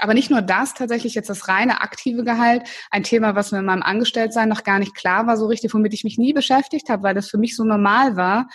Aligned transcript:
aber 0.00 0.14
nicht 0.14 0.30
nur 0.30 0.42
das, 0.42 0.74
tatsächlich 0.74 1.14
jetzt 1.14 1.30
das 1.30 1.48
reine 1.48 1.82
aktive 1.82 2.24
Gehalt, 2.24 2.62
ein 2.90 3.02
Thema, 3.02 3.34
was 3.34 3.52
mir 3.52 3.58
in 3.58 3.64
meinem 3.64 3.82
Angestelltsein 3.82 4.48
noch 4.48 4.64
gar 4.64 4.78
nicht 4.78 4.94
klar 4.94 5.26
war, 5.26 5.36
so 5.36 5.46
richtig, 5.46 5.72
womit 5.74 5.94
ich 5.94 6.04
mich 6.04 6.18
nie 6.18 6.32
beschäftigt 6.32 6.88
habe, 6.88 7.02
weil 7.02 7.14
das 7.14 7.28
für 7.28 7.38
mich 7.38 7.56
so 7.56 7.64
normal 7.64 8.16
war. 8.16 8.48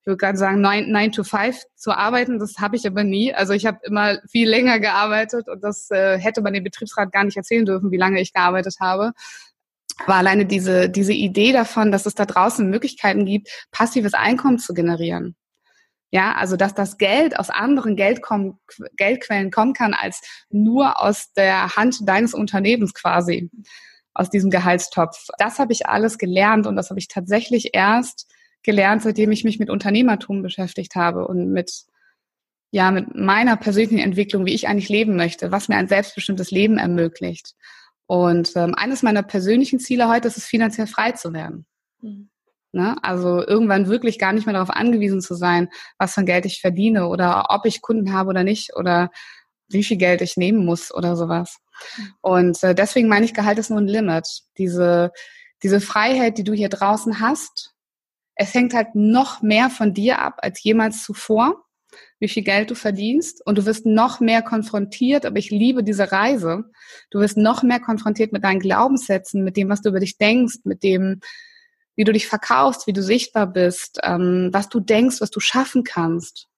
Ich 0.00 0.06
würde 0.06 0.18
gerade 0.18 0.38
sagen, 0.38 0.60
9, 0.60 0.90
9 0.90 1.12
to 1.12 1.24
5 1.24 1.62
zu 1.74 1.92
arbeiten, 1.92 2.38
das 2.38 2.58
habe 2.58 2.76
ich 2.76 2.86
aber 2.86 3.02
nie. 3.02 3.34
Also 3.34 3.52
ich 3.52 3.66
habe 3.66 3.78
immer 3.82 4.18
viel 4.30 4.48
länger 4.48 4.78
gearbeitet 4.78 5.48
und 5.48 5.64
das 5.64 5.90
äh, 5.90 6.18
hätte 6.18 6.42
man 6.42 6.52
dem 6.52 6.64
Betriebsrat 6.64 7.12
gar 7.12 7.24
nicht 7.24 7.36
erzählen 7.36 7.66
dürfen, 7.66 7.90
wie 7.90 7.96
lange 7.96 8.20
ich 8.20 8.32
gearbeitet 8.32 8.76
habe. 8.80 9.12
Aber 10.04 10.14
alleine 10.14 10.46
diese, 10.46 10.88
diese 10.90 11.12
Idee 11.12 11.52
davon, 11.52 11.90
dass 11.90 12.06
es 12.06 12.14
da 12.14 12.26
draußen 12.26 12.68
Möglichkeiten 12.68 13.24
gibt, 13.24 13.48
passives 13.70 14.14
Einkommen 14.14 14.58
zu 14.58 14.74
generieren. 14.74 15.34
Ja, 16.10 16.34
also 16.34 16.56
dass 16.56 16.74
das 16.74 16.98
Geld 16.98 17.38
aus 17.38 17.50
anderen 17.50 17.96
Geld 17.96 18.22
kommen, 18.22 18.58
Geldquellen 18.96 19.50
kommen 19.50 19.72
kann 19.72 19.92
als 19.92 20.20
nur 20.50 21.00
aus 21.02 21.32
der 21.32 21.76
Hand 21.76 22.08
deines 22.08 22.32
Unternehmens 22.32 22.94
quasi, 22.94 23.50
aus 24.14 24.30
diesem 24.30 24.50
Gehaltstopf. 24.50 25.26
Das 25.38 25.58
habe 25.58 25.72
ich 25.72 25.88
alles 25.88 26.16
gelernt 26.16 26.66
und 26.66 26.76
das 26.76 26.90
habe 26.90 27.00
ich 27.00 27.08
tatsächlich 27.08 27.70
erst 27.74 28.30
gelernt, 28.62 29.02
seitdem 29.02 29.32
ich 29.32 29.44
mich 29.44 29.58
mit 29.58 29.68
Unternehmertum 29.68 30.42
beschäftigt 30.42 30.94
habe 30.94 31.26
und 31.26 31.52
mit 31.52 31.84
ja 32.70 32.90
mit 32.90 33.14
meiner 33.14 33.56
persönlichen 33.56 33.98
Entwicklung, 33.98 34.44
wie 34.46 34.54
ich 34.54 34.68
eigentlich 34.68 34.88
leben 34.88 35.16
möchte, 35.16 35.52
was 35.52 35.68
mir 35.68 35.76
ein 35.76 35.88
selbstbestimmtes 35.88 36.50
Leben 36.50 36.78
ermöglicht. 36.78 37.54
Und 38.06 38.52
ähm, 38.56 38.74
eines 38.74 39.02
meiner 39.02 39.22
persönlichen 39.22 39.80
Ziele 39.80 40.08
heute 40.08 40.28
ist 40.28 40.36
es, 40.36 40.46
finanziell 40.46 40.86
frei 40.86 41.12
zu 41.12 41.32
werden. 41.32 41.66
Mhm. 42.00 42.30
Ne? 42.76 42.94
Also 43.02 43.42
irgendwann 43.42 43.88
wirklich 43.88 44.18
gar 44.18 44.34
nicht 44.34 44.44
mehr 44.44 44.52
darauf 44.52 44.68
angewiesen 44.68 45.22
zu 45.22 45.34
sein, 45.34 45.70
was 45.96 46.12
für 46.12 46.20
ein 46.20 46.26
Geld 46.26 46.44
ich 46.44 46.60
verdiene 46.60 47.08
oder 47.08 47.46
ob 47.48 47.64
ich 47.64 47.80
Kunden 47.80 48.12
habe 48.12 48.28
oder 48.28 48.44
nicht 48.44 48.76
oder 48.76 49.10
wie 49.68 49.82
viel 49.82 49.96
Geld 49.96 50.20
ich 50.20 50.36
nehmen 50.36 50.66
muss 50.66 50.94
oder 50.94 51.16
sowas. 51.16 51.56
Und 52.20 52.62
äh, 52.62 52.74
deswegen 52.74 53.08
meine 53.08 53.24
ich, 53.24 53.32
Gehalt 53.32 53.58
ist 53.58 53.70
nur 53.70 53.80
ein 53.80 53.88
Limit. 53.88 54.42
Diese, 54.58 55.10
diese 55.62 55.80
Freiheit, 55.80 56.36
die 56.36 56.44
du 56.44 56.52
hier 56.52 56.68
draußen 56.68 57.18
hast, 57.18 57.72
es 58.34 58.52
hängt 58.52 58.74
halt 58.74 58.94
noch 58.94 59.40
mehr 59.40 59.70
von 59.70 59.94
dir 59.94 60.18
ab 60.18 60.40
als 60.42 60.62
jemals 60.62 61.02
zuvor, 61.02 61.64
wie 62.20 62.28
viel 62.28 62.42
Geld 62.42 62.70
du 62.70 62.74
verdienst. 62.74 63.40
Und 63.46 63.56
du 63.56 63.64
wirst 63.64 63.86
noch 63.86 64.20
mehr 64.20 64.42
konfrontiert, 64.42 65.24
aber 65.24 65.38
ich 65.38 65.48
liebe 65.48 65.82
diese 65.82 66.12
Reise. 66.12 66.64
Du 67.10 67.20
wirst 67.20 67.38
noch 67.38 67.62
mehr 67.62 67.80
konfrontiert 67.80 68.32
mit 68.32 68.44
deinen 68.44 68.60
Glaubenssätzen, 68.60 69.44
mit 69.44 69.56
dem, 69.56 69.70
was 69.70 69.80
du 69.80 69.88
über 69.88 70.00
dich 70.00 70.18
denkst, 70.18 70.56
mit 70.64 70.82
dem, 70.82 71.20
wie 71.96 72.04
du 72.04 72.12
dich 72.12 72.28
verkaufst, 72.28 72.86
wie 72.86 72.92
du 72.92 73.02
sichtbar 73.02 73.46
bist, 73.46 73.98
ähm, 74.02 74.50
was 74.52 74.68
du 74.68 74.80
denkst, 74.80 75.20
was 75.20 75.30
du 75.30 75.40
schaffen 75.40 75.82
kannst. 75.82 76.48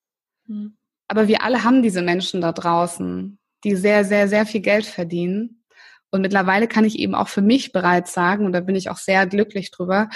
Mhm. 0.45 0.77
Aber 1.07 1.27
wir 1.27 1.43
alle 1.43 1.63
haben 1.63 1.81
diese 1.81 2.01
Menschen 2.01 2.41
da 2.41 2.51
draußen, 2.51 3.39
die 3.63 3.75
sehr, 3.75 4.05
sehr, 4.05 4.27
sehr 4.27 4.45
viel 4.45 4.61
Geld 4.61 4.85
verdienen. 4.85 5.63
Und 6.11 6.21
mittlerweile 6.21 6.67
kann 6.67 6.85
ich 6.85 6.99
eben 6.99 7.15
auch 7.15 7.29
für 7.29 7.41
mich 7.41 7.71
bereits 7.71 8.13
sagen, 8.13 8.45
und 8.45 8.51
da 8.51 8.59
bin 8.59 8.75
ich 8.75 8.89
auch 8.89 8.97
sehr 8.97 9.25
glücklich 9.25 9.71
drüber, 9.71 10.09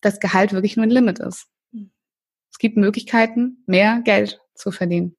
dass 0.00 0.20
Gehalt 0.20 0.52
wirklich 0.52 0.76
nur 0.76 0.86
ein 0.86 0.90
Limit 0.90 1.18
ist. 1.18 1.46
Mhm. 1.72 1.90
Es 2.52 2.58
gibt 2.58 2.76
Möglichkeiten, 2.76 3.64
mehr 3.66 4.02
Geld 4.04 4.40
zu 4.54 4.70
verdienen. 4.70 5.16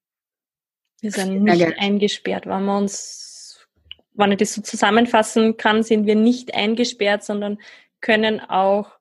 Wir 1.01 1.11
sind 1.11 1.43
nicht 1.43 1.79
eingesperrt. 1.79 2.45
Wenn 2.45 2.65
wir 2.65 2.77
uns, 2.77 3.67
wenn 4.13 4.31
ich 4.31 4.37
das 4.37 4.53
so 4.53 4.61
zusammenfassen 4.61 5.57
kann, 5.57 5.83
sind 5.83 6.05
wir 6.05 6.15
nicht 6.15 6.53
eingesperrt, 6.55 7.23
sondern 7.23 7.59
können 8.01 8.39
auch 8.39 8.96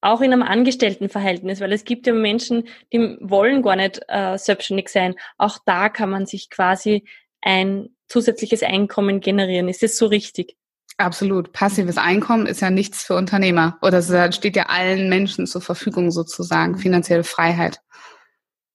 auch 0.00 0.20
in 0.20 0.32
einem 0.32 0.42
Angestelltenverhältnis, 0.42 1.60
weil 1.60 1.72
es 1.72 1.84
gibt 1.84 2.06
ja 2.06 2.14
Menschen, 2.14 2.68
die 2.92 3.16
wollen 3.20 3.62
gar 3.62 3.76
nicht 3.76 4.00
äh, 4.08 4.38
selbstständig 4.38 4.88
sein. 4.88 5.14
Auch 5.36 5.58
da 5.66 5.88
kann 5.88 6.10
man 6.10 6.26
sich 6.26 6.50
quasi 6.50 7.04
ein 7.42 7.90
zusätzliches 8.08 8.62
Einkommen 8.62 9.20
generieren. 9.20 9.68
Ist 9.68 9.82
das 9.82 9.96
so 9.96 10.06
richtig? 10.06 10.56
Absolut. 10.96 11.52
Passives 11.52 11.96
Einkommen 11.96 12.46
ist 12.46 12.60
ja 12.60 12.70
nichts 12.70 13.02
für 13.02 13.14
Unternehmer 13.14 13.78
oder 13.80 13.98
es 13.98 14.36
steht 14.36 14.56
ja 14.56 14.64
allen 14.64 15.08
Menschen 15.08 15.46
zur 15.46 15.62
Verfügung 15.62 16.10
sozusagen, 16.10 16.76
finanzielle 16.76 17.24
Freiheit. 17.24 17.80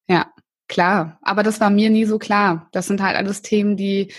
Ja, 0.07 0.31
klar. 0.67 1.19
Aber 1.21 1.43
das 1.43 1.59
war 1.59 1.69
mir 1.69 1.89
nie 1.89 2.05
so 2.05 2.17
klar. 2.17 2.67
Das 2.71 2.87
sind 2.87 3.01
halt 3.01 3.15
alles 3.15 3.43
Themen, 3.43 3.77
die 3.77 4.11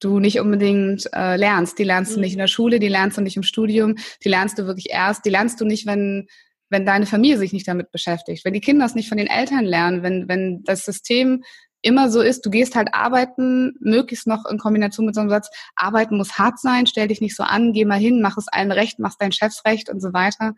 du 0.00 0.18
nicht 0.18 0.40
unbedingt 0.40 1.10
äh, 1.12 1.36
lernst. 1.36 1.78
Die 1.78 1.84
lernst 1.84 2.16
du 2.16 2.20
nicht 2.20 2.32
in 2.32 2.38
der 2.38 2.46
Schule, 2.46 2.78
die 2.78 2.88
lernst 2.88 3.18
du 3.18 3.22
nicht 3.22 3.36
im 3.36 3.42
Studium, 3.42 3.96
die 4.24 4.30
lernst 4.30 4.58
du 4.58 4.66
wirklich 4.66 4.90
erst, 4.90 5.26
die 5.26 5.30
lernst 5.30 5.60
du 5.60 5.66
nicht, 5.66 5.86
wenn 5.86 6.28
wenn 6.70 6.86
deine 6.86 7.06
Familie 7.06 7.36
sich 7.36 7.52
nicht 7.52 7.68
damit 7.68 7.90
beschäftigt, 7.90 8.44
wenn 8.44 8.54
die 8.54 8.60
Kinder 8.60 8.86
es 8.86 8.94
nicht 8.94 9.08
von 9.08 9.18
den 9.18 9.26
Eltern 9.26 9.64
lernen, 9.64 10.02
wenn, 10.02 10.28
wenn 10.28 10.62
das 10.64 10.84
System 10.84 11.42
immer 11.82 12.10
so 12.10 12.20
ist, 12.20 12.44
du 12.44 12.50
gehst 12.50 12.76
halt 12.76 12.92
arbeiten, 12.92 13.74
möglichst 13.80 14.26
noch 14.26 14.44
in 14.46 14.58
Kombination 14.58 15.06
mit 15.06 15.14
so 15.14 15.20
einem 15.20 15.30
Satz, 15.30 15.50
arbeiten 15.76 16.16
muss 16.16 16.38
hart 16.38 16.58
sein, 16.58 16.86
stell 16.86 17.08
dich 17.08 17.20
nicht 17.20 17.36
so 17.36 17.42
an, 17.42 17.72
geh 17.72 17.84
mal 17.84 17.98
hin, 17.98 18.20
mach 18.20 18.36
es 18.36 18.48
allen 18.48 18.72
recht, 18.72 18.98
mach 18.98 19.14
dein 19.18 19.32
Chefsrecht 19.32 19.88
und 19.88 20.00
so 20.00 20.12
weiter. 20.12 20.54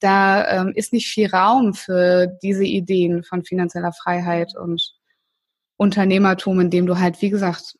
Da 0.00 0.62
ähm, 0.62 0.72
ist 0.74 0.92
nicht 0.92 1.08
viel 1.08 1.28
Raum 1.28 1.74
für 1.74 2.26
diese 2.42 2.64
Ideen 2.64 3.22
von 3.22 3.44
finanzieller 3.44 3.92
Freiheit 3.92 4.56
und 4.56 4.94
Unternehmertum, 5.76 6.60
in 6.60 6.70
dem 6.70 6.86
du 6.86 6.98
halt, 6.98 7.20
wie 7.20 7.30
gesagt, 7.30 7.76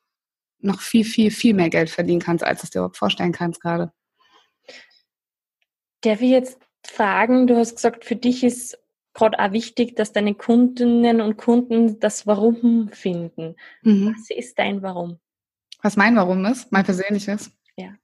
noch 0.58 0.80
viel, 0.80 1.04
viel, 1.04 1.30
viel 1.30 1.54
mehr 1.54 1.70
Geld 1.70 1.90
verdienen 1.90 2.20
kannst, 2.20 2.44
als 2.44 2.60
du 2.60 2.64
es 2.64 2.70
dir 2.70 2.78
überhaupt 2.80 2.96
vorstellen 2.96 3.32
kannst 3.32 3.60
gerade. 3.60 3.92
Darf 6.02 6.20
ich 6.20 6.30
jetzt 6.30 6.58
fragen, 6.86 7.46
du 7.46 7.56
hast 7.56 7.76
gesagt, 7.76 8.04
für 8.04 8.16
dich 8.16 8.44
ist 8.44 8.78
gerade 9.14 9.38
auch 9.38 9.52
wichtig, 9.52 9.96
dass 9.96 10.12
deine 10.12 10.34
Kundinnen 10.34 11.20
und 11.20 11.36
Kunden 11.36 12.00
das 12.00 12.26
Warum 12.26 12.88
finden. 12.88 13.56
Mhm. 13.82 14.14
Was 14.14 14.30
ist 14.30 14.58
dein 14.58 14.82
Warum? 14.82 15.18
Was 15.82 15.96
mein 15.96 16.16
Warum 16.16 16.44
ist, 16.46 16.70
mein 16.72 16.84
persönliches? 16.84 17.50
Ja. 17.76 17.94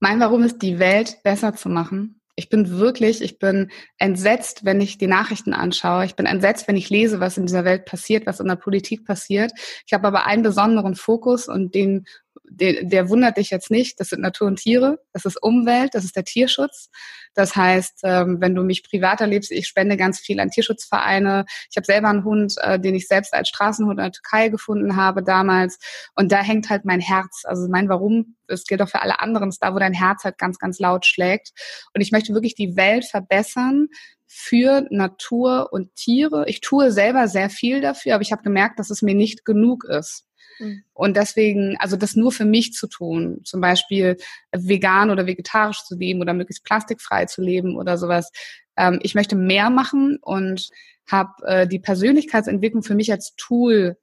Mein 0.00 0.20
Warum 0.20 0.42
ist, 0.42 0.58
die 0.62 0.78
Welt 0.78 1.18
besser 1.22 1.54
zu 1.54 1.68
machen. 1.68 2.20
Ich 2.38 2.50
bin 2.50 2.68
wirklich, 2.68 3.22
ich 3.22 3.38
bin 3.38 3.70
entsetzt, 3.96 4.66
wenn 4.66 4.80
ich 4.82 4.98
die 4.98 5.06
Nachrichten 5.06 5.54
anschaue. 5.54 6.04
Ich 6.04 6.16
bin 6.16 6.26
entsetzt, 6.26 6.68
wenn 6.68 6.76
ich 6.76 6.90
lese, 6.90 7.18
was 7.18 7.38
in 7.38 7.46
dieser 7.46 7.64
Welt 7.64 7.86
passiert, 7.86 8.26
was 8.26 8.40
in 8.40 8.48
der 8.48 8.56
Politik 8.56 9.06
passiert. 9.06 9.52
Ich 9.86 9.94
habe 9.94 10.06
aber 10.06 10.26
einen 10.26 10.42
besonderen 10.42 10.96
Fokus 10.96 11.48
und 11.48 11.74
den 11.74 12.06
der, 12.48 12.84
der 12.84 13.08
wundert 13.08 13.36
dich 13.36 13.50
jetzt 13.50 13.70
nicht. 13.70 14.00
Das 14.00 14.08
sind 14.08 14.22
Natur 14.22 14.46
und 14.46 14.56
Tiere, 14.56 14.98
das 15.12 15.24
ist 15.24 15.42
Umwelt, 15.42 15.94
das 15.94 16.04
ist 16.04 16.16
der 16.16 16.24
Tierschutz. 16.24 16.90
Das 17.34 17.54
heißt, 17.54 18.00
ähm, 18.04 18.38
wenn 18.40 18.54
du 18.54 18.62
mich 18.62 18.82
privat 18.82 19.20
erlebst, 19.20 19.50
ich 19.52 19.66
spende 19.66 19.96
ganz 19.96 20.18
viel 20.18 20.40
an 20.40 20.50
Tierschutzvereine. 20.50 21.44
Ich 21.70 21.76
habe 21.76 21.84
selber 21.84 22.08
einen 22.08 22.24
Hund, 22.24 22.54
äh, 22.58 22.80
den 22.80 22.94
ich 22.94 23.08
selbst 23.08 23.34
als 23.34 23.48
Straßenhund 23.48 23.98
in 23.98 24.04
der 24.04 24.12
Türkei 24.12 24.48
gefunden 24.48 24.96
habe 24.96 25.22
damals. 25.22 25.78
Und 26.14 26.32
da 26.32 26.42
hängt 26.42 26.70
halt 26.70 26.84
mein 26.84 27.00
Herz. 27.00 27.42
Also 27.44 27.68
mein 27.68 27.88
Warum, 27.88 28.36
es 28.48 28.64
gilt 28.64 28.80
auch 28.80 28.88
für 28.88 29.02
alle 29.02 29.20
anderen, 29.20 29.50
ist 29.50 29.62
da, 29.62 29.74
wo 29.74 29.78
dein 29.78 29.92
Herz 29.92 30.24
halt 30.24 30.38
ganz, 30.38 30.58
ganz 30.58 30.78
laut 30.78 31.04
schlägt. 31.04 31.52
Und 31.94 32.00
ich 32.00 32.10
möchte 32.10 32.32
wirklich 32.32 32.54
die 32.54 32.76
Welt 32.76 33.04
verbessern 33.04 33.88
für 34.26 34.86
Natur 34.90 35.72
und 35.72 35.94
Tiere. 35.94 36.44
Ich 36.48 36.60
tue 36.60 36.90
selber 36.90 37.28
sehr 37.28 37.50
viel 37.50 37.80
dafür, 37.80 38.14
aber 38.14 38.22
ich 38.22 38.32
habe 38.32 38.42
gemerkt, 38.42 38.78
dass 38.78 38.90
es 38.90 39.02
mir 39.02 39.14
nicht 39.14 39.44
genug 39.44 39.84
ist. 39.84 40.25
Mhm. 40.58 40.82
Und 40.92 41.16
deswegen, 41.16 41.76
also 41.78 41.96
das 41.96 42.16
nur 42.16 42.32
für 42.32 42.44
mich 42.44 42.72
zu 42.72 42.86
tun, 42.86 43.40
zum 43.44 43.60
Beispiel 43.60 44.16
vegan 44.52 45.10
oder 45.10 45.26
vegetarisch 45.26 45.84
zu 45.84 45.96
leben 45.96 46.20
oder 46.20 46.34
möglichst 46.34 46.64
plastikfrei 46.64 47.26
zu 47.26 47.42
leben 47.42 47.76
oder 47.76 47.98
sowas. 47.98 48.30
Ähm, 48.76 48.98
ich 49.02 49.14
möchte 49.14 49.36
mehr 49.36 49.70
machen 49.70 50.18
und 50.20 50.68
habe 51.06 51.30
äh, 51.46 51.66
die 51.66 51.78
Persönlichkeitsentwicklung 51.78 52.82
für 52.82 52.94
mich 52.94 53.12
als 53.12 53.34
Tool 53.36 53.96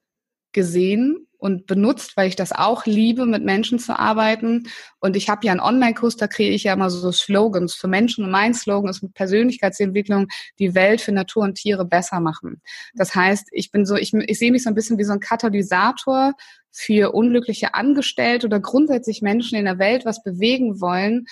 gesehen 0.51 1.27
und 1.43 1.65
benutzt, 1.67 2.15
weil 2.15 2.29
ich 2.29 2.37
das 2.37 2.53
auch 2.53 2.85
liebe, 2.85 3.25
mit 3.25 3.43
Menschen 3.43 3.77
zu 3.77 3.99
arbeiten. 3.99 4.69
Und 5.01 5.17
ich 5.17 5.27
habe 5.27 5.45
ja 5.45 5.51
einen 5.51 5.59
Online-Kurs, 5.59 6.15
da 6.15 6.27
kriege 6.27 6.51
ich 6.51 6.63
ja 6.63 6.71
immer 6.71 6.89
so 6.89 7.11
Slogans 7.11 7.75
für 7.75 7.89
Menschen. 7.89 8.23
Und 8.23 8.31
mein 8.31 8.53
Slogan 8.53 8.89
ist 8.89 9.03
mit 9.03 9.13
Persönlichkeitsentwicklung 9.13 10.29
die 10.57 10.73
Welt 10.73 11.01
für 11.01 11.11
Natur 11.11 11.43
und 11.43 11.55
Tiere 11.55 11.83
besser 11.83 12.21
machen. 12.21 12.61
Das 12.95 13.13
heißt, 13.13 13.49
ich 13.51 13.71
bin 13.71 13.85
so, 13.85 13.97
ich, 13.97 14.13
ich 14.13 14.39
sehe 14.39 14.53
mich 14.53 14.63
so 14.63 14.69
ein 14.69 14.73
bisschen 14.73 14.97
wie 14.97 15.03
so 15.03 15.11
ein 15.11 15.19
Katalysator 15.19 16.31
für 16.71 17.11
unglückliche 17.13 17.73
Angestellte 17.73 18.47
oder 18.47 18.61
grundsätzlich 18.61 19.21
Menschen 19.21 19.57
in 19.57 19.65
der 19.65 19.79
Welt 19.79 20.05
was 20.05 20.23
bewegen 20.23 20.79
wollen, 20.79 21.25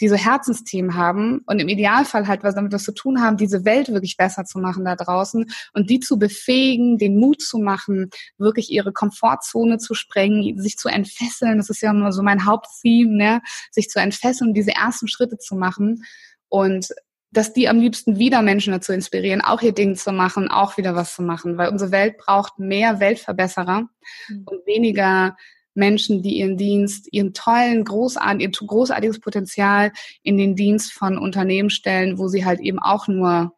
diese 0.00 0.16
Herzensthemen 0.16 0.94
haben 0.94 1.42
und 1.46 1.58
im 1.58 1.68
Idealfall 1.68 2.28
halt 2.28 2.44
was 2.44 2.54
damit 2.54 2.72
was 2.72 2.84
zu 2.84 2.92
tun 2.92 3.20
haben, 3.20 3.36
diese 3.36 3.64
Welt 3.64 3.88
wirklich 3.88 4.16
besser 4.16 4.44
zu 4.44 4.58
machen 4.58 4.84
da 4.84 4.96
draußen 4.96 5.46
und 5.72 5.90
die 5.90 6.00
zu 6.00 6.18
befähigen, 6.18 6.98
den 6.98 7.18
Mut 7.18 7.42
zu 7.42 7.58
machen, 7.58 8.10
wirklich 8.36 8.70
ihre 8.70 8.92
Komfortzone 8.92 9.78
zu 9.78 9.94
sprengen, 9.94 10.58
sich 10.58 10.76
zu 10.76 10.88
entfesseln. 10.88 11.58
Das 11.58 11.70
ist 11.70 11.82
ja 11.82 11.90
immer 11.90 12.12
so 12.12 12.22
mein 12.22 12.44
Haupttheme, 12.44 13.16
ne? 13.16 13.42
sich 13.70 13.88
zu 13.88 13.98
entfesseln, 13.98 14.54
diese 14.54 14.72
ersten 14.72 15.08
Schritte 15.08 15.38
zu 15.38 15.56
machen 15.56 16.04
und 16.48 16.88
dass 17.30 17.52
die 17.52 17.68
am 17.68 17.78
liebsten 17.78 18.18
wieder 18.18 18.40
Menschen 18.42 18.72
dazu 18.72 18.92
inspirieren, 18.92 19.42
auch 19.42 19.60
ihr 19.60 19.72
Ding 19.72 19.96
zu 19.96 20.12
machen, 20.12 20.50
auch 20.50 20.78
wieder 20.78 20.94
was 20.94 21.14
zu 21.14 21.22
machen, 21.22 21.58
weil 21.58 21.68
unsere 21.68 21.90
Welt 21.90 22.16
braucht 22.16 22.58
mehr 22.58 23.00
Weltverbesserer 23.00 23.88
mhm. 24.28 24.42
und 24.46 24.66
weniger 24.66 25.36
Menschen, 25.78 26.22
die 26.22 26.38
ihren 26.38 26.58
Dienst, 26.58 27.08
ihren 27.12 27.32
tollen, 27.32 27.84
großartigen, 27.84 28.40
ihr 28.40 28.50
großartiges 28.50 29.20
Potenzial 29.20 29.92
in 30.22 30.36
den 30.36 30.56
Dienst 30.56 30.92
von 30.92 31.16
Unternehmen 31.16 31.70
stellen, 31.70 32.18
wo 32.18 32.28
sie 32.28 32.44
halt 32.44 32.60
eben 32.60 32.78
auch 32.78 33.08
nur 33.08 33.54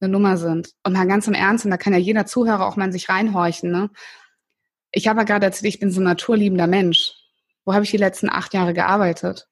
eine 0.00 0.12
Nummer 0.12 0.36
sind. 0.36 0.72
Und 0.84 0.92
mal 0.92 1.08
ganz 1.08 1.26
im 1.26 1.34
Ernst, 1.34 1.64
und 1.64 1.70
da 1.70 1.76
kann 1.76 1.92
ja 1.92 1.98
jeder 1.98 2.26
Zuhörer 2.26 2.66
auch 2.66 2.76
mal 2.76 2.84
in 2.84 2.92
sich 2.92 3.08
reinhorchen, 3.08 3.70
ne? 3.70 3.90
Ich 4.92 5.08
habe 5.08 5.20
ja 5.20 5.24
gerade 5.24 5.46
erzählt, 5.46 5.74
ich 5.74 5.80
bin 5.80 5.90
so 5.90 6.00
ein 6.00 6.04
naturliebender 6.04 6.66
Mensch. 6.66 7.12
Wo 7.64 7.74
habe 7.74 7.84
ich 7.84 7.90
die 7.90 7.96
letzten 7.96 8.30
acht 8.30 8.54
Jahre 8.54 8.72
gearbeitet? 8.72 9.48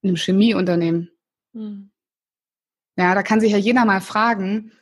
In 0.00 0.08
einem 0.08 0.16
Chemieunternehmen. 0.16 1.10
Hm. 1.52 1.90
Ja, 2.96 3.14
da 3.14 3.22
kann 3.22 3.40
sich 3.40 3.52
ja 3.52 3.58
jeder 3.58 3.84
mal 3.84 4.00
fragen, 4.00 4.72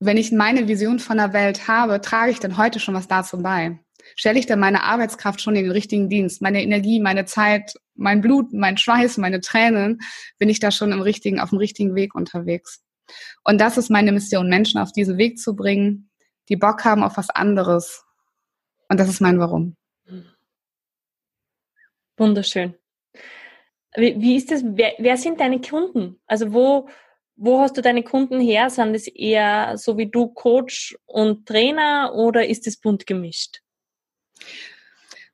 wenn 0.00 0.16
ich 0.16 0.32
meine 0.32 0.66
Vision 0.68 0.98
von 0.98 1.18
der 1.18 1.32
Welt 1.32 1.68
habe, 1.68 2.00
trage 2.00 2.30
ich 2.30 2.40
denn 2.40 2.56
heute 2.56 2.80
schon 2.80 2.94
was 2.94 3.08
dazu 3.08 3.42
bei? 3.42 3.78
Stelle 4.16 4.38
ich 4.38 4.46
denn 4.46 4.58
meine 4.58 4.82
Arbeitskraft 4.82 5.40
schon 5.40 5.56
in 5.56 5.64
den 5.64 5.72
richtigen 5.72 6.08
Dienst? 6.08 6.42
Meine 6.42 6.62
Energie, 6.62 7.00
meine 7.00 7.24
Zeit, 7.24 7.74
mein 7.94 8.20
Blut, 8.20 8.52
mein 8.52 8.76
Schweiß, 8.76 9.18
meine 9.18 9.40
Tränen, 9.40 10.00
bin 10.38 10.48
ich 10.48 10.60
da 10.60 10.70
schon 10.70 10.92
im 10.92 11.00
richtigen, 11.00 11.40
auf 11.40 11.50
dem 11.50 11.58
richtigen 11.58 11.94
Weg 11.94 12.14
unterwegs? 12.14 12.82
Und 13.44 13.60
das 13.60 13.78
ist 13.78 13.90
meine 13.90 14.12
Mission, 14.12 14.48
Menschen 14.48 14.80
auf 14.80 14.92
diesen 14.92 15.18
Weg 15.18 15.38
zu 15.38 15.56
bringen, 15.56 16.10
die 16.48 16.56
Bock 16.56 16.84
haben 16.84 17.02
auf 17.02 17.16
was 17.16 17.30
anderes. 17.30 18.04
Und 18.88 18.98
das 18.98 19.08
ist 19.08 19.20
mein 19.20 19.38
Warum. 19.38 19.76
Wunderschön. 22.16 22.74
Wie, 23.94 24.36
ist 24.36 24.50
das? 24.50 24.62
Wer, 24.64 24.94
wer 24.98 25.16
sind 25.16 25.40
deine 25.40 25.60
Kunden? 25.60 26.20
Also 26.26 26.52
wo, 26.52 26.88
wo 27.36 27.60
hast 27.60 27.76
du 27.76 27.82
deine 27.82 28.02
Kunden 28.02 28.40
her? 28.40 28.70
Sind 28.70 28.94
es 28.94 29.06
eher 29.06 29.76
so 29.76 29.96
wie 29.96 30.10
du 30.10 30.28
Coach 30.28 30.96
und 31.06 31.46
Trainer 31.46 32.12
oder 32.14 32.46
ist 32.46 32.66
es 32.66 32.78
bunt 32.78 33.06
gemischt? 33.06 33.60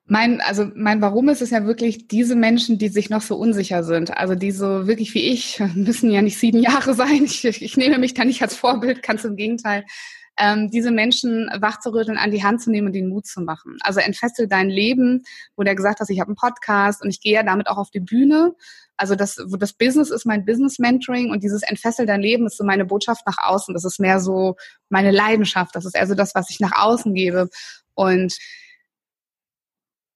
Mein, 0.07 0.43
also 0.43 0.71
mein 0.75 1.01
Warum 1.01 1.31
ist 1.31 1.41
es 1.41 1.51
ja 1.51 1.65
wirklich 1.65 2.09
diese 2.09 2.37
Menschen, 2.37 2.79
die 2.79 2.89
sich 2.89 3.09
noch 3.09 3.23
so 3.23 3.37
unsicher 3.37 3.83
sind. 3.85 4.15
Also 4.15 4.35
die 4.35 4.51
so 4.51 4.87
wirklich 4.87 5.15
wie 5.15 5.33
ich, 5.33 5.61
müssen 5.75 6.11
ja 6.11 6.21
nicht 6.21 6.39
sieben 6.39 6.59
Jahre 6.59 6.95
sein. 6.95 7.25
Ich, 7.25 7.45
ich 7.45 7.77
nehme 7.77 7.99
mich 7.99 8.15
da 8.15 8.25
nicht 8.25 8.43
als 8.43 8.55
Vorbild, 8.55 9.03
ganz 9.03 9.25
im 9.25 9.37
Gegenteil. 9.37 9.85
Ähm, 10.37 10.69
diese 10.69 10.91
Menschen 10.91 11.49
wachzurütteln, 11.59 12.19
an 12.19 12.33
die 12.33 12.43
Hand 12.43 12.61
zu 12.61 12.71
nehmen 12.71 12.89
und 12.89 12.93
den 12.93 13.09
Mut 13.09 13.25
zu 13.25 13.41
machen. 13.41 13.79
Also 13.83 14.01
entfessel 14.01 14.49
dein 14.49 14.69
Leben, 14.69 15.23
wo 15.57 15.63
der 15.63 15.77
gesagt 15.77 16.01
hat, 16.01 16.11
ich 16.11 16.19
habe 16.19 16.29
einen 16.29 16.37
Podcast 16.37 17.03
und 17.03 17.09
ich 17.09 17.21
gehe 17.21 17.35
ja 17.35 17.45
damit 17.45 17.69
auch 17.69 17.79
auf 17.79 17.91
die 17.91 18.01
Bühne 18.01 18.55
also 18.97 19.15
das, 19.15 19.37
das 19.59 19.73
Business 19.73 20.11
ist 20.11 20.25
mein 20.25 20.45
Business 20.45 20.79
Mentoring 20.79 21.31
und 21.31 21.43
dieses 21.43 21.63
Entfessel 21.63 22.07
dein 22.07 22.21
Leben 22.21 22.47
ist 22.47 22.57
so 22.57 22.65
meine 22.65 22.85
Botschaft 22.85 23.27
nach 23.27 23.39
außen. 23.39 23.75
Das 23.75 23.85
ist 23.85 23.99
mehr 23.99 24.21
so 24.21 24.57
meine 24.89 25.11
Leidenschaft. 25.11 25.75
Das 25.75 25.85
ist 25.85 25.97
eher 25.97 26.07
so 26.07 26.15
das, 26.15 26.35
was 26.35 26.51
ich 26.51 26.61
nach 26.61 26.85
außen 26.85 27.15
gebe. 27.15 27.49
Und 27.95 28.37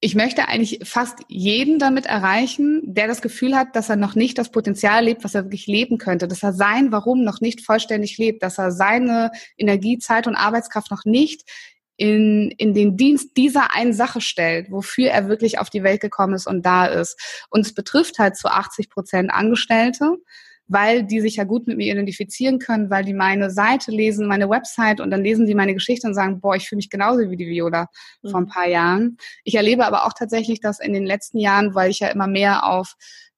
ich 0.00 0.14
möchte 0.14 0.46
eigentlich 0.46 0.80
fast 0.84 1.18
jeden 1.26 1.80
damit 1.80 2.06
erreichen, 2.06 2.82
der 2.84 3.08
das 3.08 3.20
Gefühl 3.20 3.56
hat, 3.56 3.74
dass 3.74 3.88
er 3.88 3.96
noch 3.96 4.14
nicht 4.14 4.38
das 4.38 4.50
Potenzial 4.50 5.04
lebt, 5.04 5.24
was 5.24 5.34
er 5.34 5.44
wirklich 5.44 5.66
leben 5.66 5.98
könnte, 5.98 6.28
dass 6.28 6.42
er 6.42 6.52
sein 6.52 6.92
Warum 6.92 7.24
noch 7.24 7.40
nicht 7.40 7.64
vollständig 7.64 8.16
lebt, 8.16 8.42
dass 8.42 8.58
er 8.58 8.70
seine 8.70 9.32
Energie, 9.56 9.98
Zeit 9.98 10.28
und 10.28 10.36
Arbeitskraft 10.36 10.92
noch 10.92 11.04
nicht 11.04 11.42
in, 11.96 12.52
in 12.58 12.74
den 12.74 12.96
Dienst 12.96 13.36
dieser 13.36 13.74
einen 13.74 13.92
Sache 13.92 14.20
stellt, 14.20 14.70
wofür 14.70 15.10
er 15.10 15.28
wirklich 15.28 15.58
auf 15.58 15.68
die 15.68 15.82
Welt 15.82 16.00
gekommen 16.00 16.34
ist 16.34 16.46
und 16.46 16.64
da 16.64 16.86
ist. 16.86 17.46
Und 17.50 17.66
es 17.66 17.74
betrifft 17.74 18.20
halt 18.20 18.36
zu 18.36 18.48
80 18.48 18.90
Prozent 18.90 19.32
Angestellte, 19.32 20.14
weil 20.68 21.02
die 21.02 21.20
sich 21.20 21.36
ja 21.36 21.44
gut 21.44 21.66
mit 21.66 21.78
mir 21.78 21.90
identifizieren 21.90 22.58
können, 22.58 22.90
weil 22.90 23.04
die 23.04 23.14
meine 23.14 23.50
Seite 23.50 23.90
lesen, 23.90 24.26
meine 24.26 24.48
Website 24.48 25.00
und 25.00 25.10
dann 25.10 25.24
lesen 25.24 25.46
die 25.46 25.54
meine 25.54 25.74
Geschichte 25.74 26.06
und 26.06 26.14
sagen, 26.14 26.40
boah, 26.40 26.54
ich 26.54 26.68
fühle 26.68 26.76
mich 26.76 26.90
genauso 26.90 27.30
wie 27.30 27.36
die 27.36 27.48
Viola 27.48 27.88
mhm. 28.22 28.28
vor 28.28 28.40
ein 28.40 28.46
paar 28.46 28.68
Jahren. 28.68 29.16
Ich 29.44 29.54
erlebe 29.54 29.86
aber 29.86 30.06
auch 30.06 30.12
tatsächlich, 30.12 30.60
dass 30.60 30.78
in 30.78 30.92
den 30.92 31.06
letzten 31.06 31.38
Jahren, 31.38 31.74
weil 31.74 31.90
ich 31.90 32.00
ja 32.00 32.08
immer 32.08 32.26
mehr 32.26 32.66
auf 32.66 32.94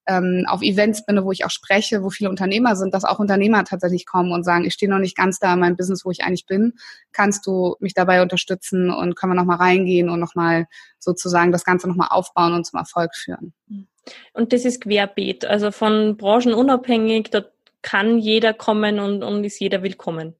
ähm, 0.07 0.45
auf 0.47 0.61
Events 0.61 1.05
bin, 1.05 1.23
wo 1.23 1.31
ich 1.31 1.45
auch 1.45 1.51
spreche, 1.51 2.03
wo 2.03 2.09
viele 2.09 2.29
Unternehmer 2.29 2.75
sind, 2.75 2.93
dass 2.93 3.03
auch 3.03 3.19
Unternehmer 3.19 3.63
tatsächlich 3.63 4.05
kommen 4.05 4.31
und 4.31 4.43
sagen, 4.43 4.65
ich 4.65 4.73
stehe 4.73 4.89
noch 4.89 4.99
nicht 4.99 5.15
ganz 5.15 5.37
da 5.37 5.53
in 5.53 5.59
meinem 5.59 5.77
Business, 5.77 6.03
wo 6.03 6.11
ich 6.11 6.23
eigentlich 6.23 6.47
bin. 6.47 6.73
Kannst 7.11 7.45
du 7.45 7.75
mich 7.79 7.93
dabei 7.93 8.21
unterstützen 8.21 8.89
und 8.89 9.15
können 9.15 9.33
wir 9.33 9.35
nochmal 9.35 9.57
reingehen 9.57 10.09
und 10.09 10.19
nochmal 10.19 10.65
sozusagen 10.97 11.51
das 11.51 11.63
Ganze 11.63 11.87
nochmal 11.87 12.09
aufbauen 12.09 12.53
und 12.53 12.65
zum 12.65 12.79
Erfolg 12.79 13.15
führen. 13.15 13.53
Und 14.33 14.53
das 14.53 14.65
ist 14.65 14.81
querbeet, 14.81 15.45
also 15.45 15.71
von 15.71 16.17
Branchen 16.17 16.53
unabhängig, 16.53 17.29
da 17.29 17.45
kann 17.81 18.17
jeder 18.17 18.53
kommen 18.53 18.99
und, 18.99 19.23
und 19.23 19.43
ist 19.43 19.59
jeder 19.59 19.83
willkommen. 19.83 20.35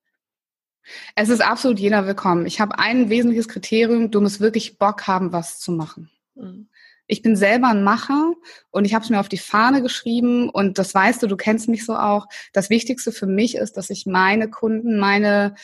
Es 1.15 1.29
ist 1.29 1.41
absolut 1.41 1.79
jeder 1.79 2.07
willkommen. 2.07 2.45
Ich 2.45 2.59
habe 2.59 2.79
ein 2.79 3.09
wesentliches 3.09 3.47
Kriterium, 3.47 4.09
du 4.09 4.19
musst 4.19 4.39
wirklich 4.39 4.77
Bock 4.79 5.07
haben, 5.07 5.31
was 5.31 5.59
zu 5.59 5.71
machen. 5.71 6.09
Mhm 6.35 6.67
ich 7.11 7.21
bin 7.21 7.35
selber 7.35 7.67
ein 7.67 7.83
Macher 7.83 8.33
und 8.69 8.85
ich 8.85 8.93
habe 8.93 9.03
es 9.03 9.09
mir 9.09 9.19
auf 9.19 9.27
die 9.27 9.37
Fahne 9.37 9.81
geschrieben 9.81 10.49
und 10.49 10.77
das 10.77 10.95
weißt 10.95 11.21
du, 11.21 11.27
du 11.27 11.35
kennst 11.35 11.67
mich 11.67 11.85
so 11.85 11.93
auch. 11.93 12.25
Das 12.53 12.69
Wichtigste 12.69 13.11
für 13.11 13.25
mich 13.25 13.55
ist, 13.55 13.75
dass 13.75 13.89
ich 13.89 14.05
meine 14.05 14.49
Kunden, 14.49 14.97
meine, 14.97 15.55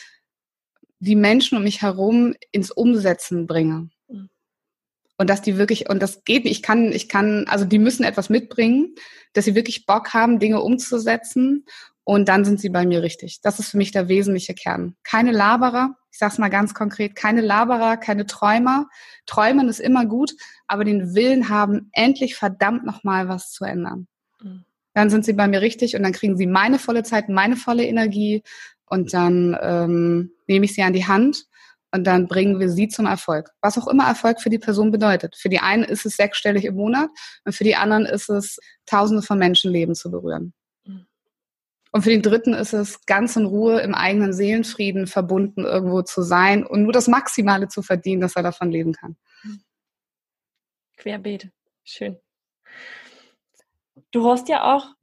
die 0.98 1.16
Menschen 1.16 1.56
um 1.56 1.64
mich 1.64 1.80
herum 1.80 2.34
ins 2.52 2.70
Umsetzen 2.70 3.46
bringe. 3.46 3.88
Und 5.18 5.28
dass 5.28 5.42
die 5.42 5.58
wirklich, 5.58 5.90
und 5.90 6.00
das 6.00 6.24
geht 6.24 6.44
nicht, 6.44 6.52
ich 6.52 6.62
kann, 6.62 6.92
ich 6.92 7.08
kann, 7.08 7.44
also 7.48 7.64
die 7.64 7.80
müssen 7.80 8.04
etwas 8.04 8.30
mitbringen, 8.30 8.94
dass 9.32 9.44
sie 9.44 9.56
wirklich 9.56 9.84
Bock 9.84 10.14
haben, 10.14 10.38
Dinge 10.38 10.62
umzusetzen 10.62 11.66
und 12.04 12.28
dann 12.28 12.44
sind 12.44 12.60
sie 12.60 12.68
bei 12.68 12.86
mir 12.86 13.02
richtig. 13.02 13.40
Das 13.42 13.58
ist 13.58 13.70
für 13.70 13.76
mich 13.76 13.90
der 13.90 14.08
wesentliche 14.08 14.54
Kern. 14.54 14.94
Keine 15.02 15.32
Laberer, 15.32 15.96
ich 16.12 16.18
sage 16.18 16.32
es 16.32 16.38
mal 16.38 16.48
ganz 16.48 16.72
konkret, 16.72 17.16
keine 17.16 17.40
Laberer, 17.40 17.96
keine 17.96 18.26
Träumer. 18.26 18.88
Träumen 19.26 19.68
ist 19.68 19.80
immer 19.80 20.06
gut, 20.06 20.32
aber 20.68 20.84
den 20.84 21.14
Willen 21.14 21.48
haben, 21.48 21.90
endlich 21.92 22.36
verdammt 22.36 22.86
nochmal 22.86 23.28
was 23.28 23.50
zu 23.50 23.64
ändern. 23.64 24.06
Mhm. 24.40 24.64
Dann 24.94 25.10
sind 25.10 25.24
sie 25.24 25.32
bei 25.32 25.48
mir 25.48 25.60
richtig 25.60 25.96
und 25.96 26.04
dann 26.04 26.12
kriegen 26.12 26.36
sie 26.36 26.46
meine 26.46 26.78
volle 26.78 27.02
Zeit, 27.02 27.28
meine 27.28 27.56
volle 27.56 27.84
Energie 27.84 28.42
und 28.86 29.12
dann 29.12 29.56
ähm, 29.60 30.30
nehme 30.46 30.64
ich 30.64 30.74
sie 30.74 30.82
an 30.82 30.92
die 30.92 31.06
Hand 31.06 31.47
und 31.92 32.04
dann 32.04 32.28
bringen 32.28 32.60
wir 32.60 32.68
sie 32.68 32.88
zum 32.88 33.06
Erfolg. 33.06 33.50
Was 33.60 33.78
auch 33.78 33.88
immer 33.88 34.06
Erfolg 34.06 34.40
für 34.40 34.50
die 34.50 34.58
Person 34.58 34.90
bedeutet. 34.90 35.36
Für 35.36 35.48
die 35.48 35.60
einen 35.60 35.84
ist 35.84 36.04
es 36.04 36.16
sechsstellig 36.16 36.64
im 36.64 36.74
Monat 36.74 37.08
und 37.44 37.52
für 37.54 37.64
die 37.64 37.76
anderen 37.76 38.04
ist 38.06 38.28
es 38.28 38.58
Tausende 38.86 39.22
von 39.22 39.38
Menschenleben 39.38 39.94
zu 39.94 40.10
berühren. 40.10 40.52
Und 41.90 42.02
für 42.02 42.10
den 42.10 42.22
dritten 42.22 42.52
ist 42.52 42.74
es 42.74 43.04
ganz 43.06 43.36
in 43.36 43.46
Ruhe 43.46 43.80
im 43.80 43.94
eigenen 43.94 44.32
Seelenfrieden 44.32 45.06
verbunden 45.06 45.64
irgendwo 45.64 46.02
zu 46.02 46.22
sein 46.22 46.66
und 46.66 46.82
nur 46.82 46.92
das 46.92 47.08
Maximale 47.08 47.68
zu 47.68 47.82
verdienen, 47.82 48.20
dass 48.20 48.36
er 48.36 48.42
davon 48.42 48.70
leben 48.70 48.92
kann. 48.92 49.16
Querbeet. 50.98 51.50
Schön. 51.84 52.18
Du 54.10 54.26
hast 54.28 54.48
ja 54.48 54.74
auch, 54.74 54.94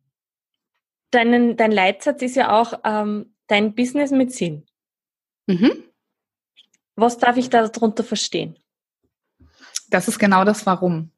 deinen, 1.10 1.58
dein 1.58 1.72
Leitsatz 1.72 2.22
ist 2.22 2.36
ja 2.36 2.60
auch 2.60 2.80
ähm, 2.84 3.36
dein 3.48 3.74
Business 3.74 4.12
mit 4.12 4.32
Sinn. 4.32 4.66
Mhm. 5.48 5.85
Was 6.96 7.18
darf 7.18 7.38
ich 7.38 7.50
da 7.50 7.68
darunter 7.68 8.04
verstehen? 8.04 8.58
Das 9.90 10.08
ist 10.08 10.20
genau 10.20 10.46
das 10.46 10.66
Warum. 10.66 11.12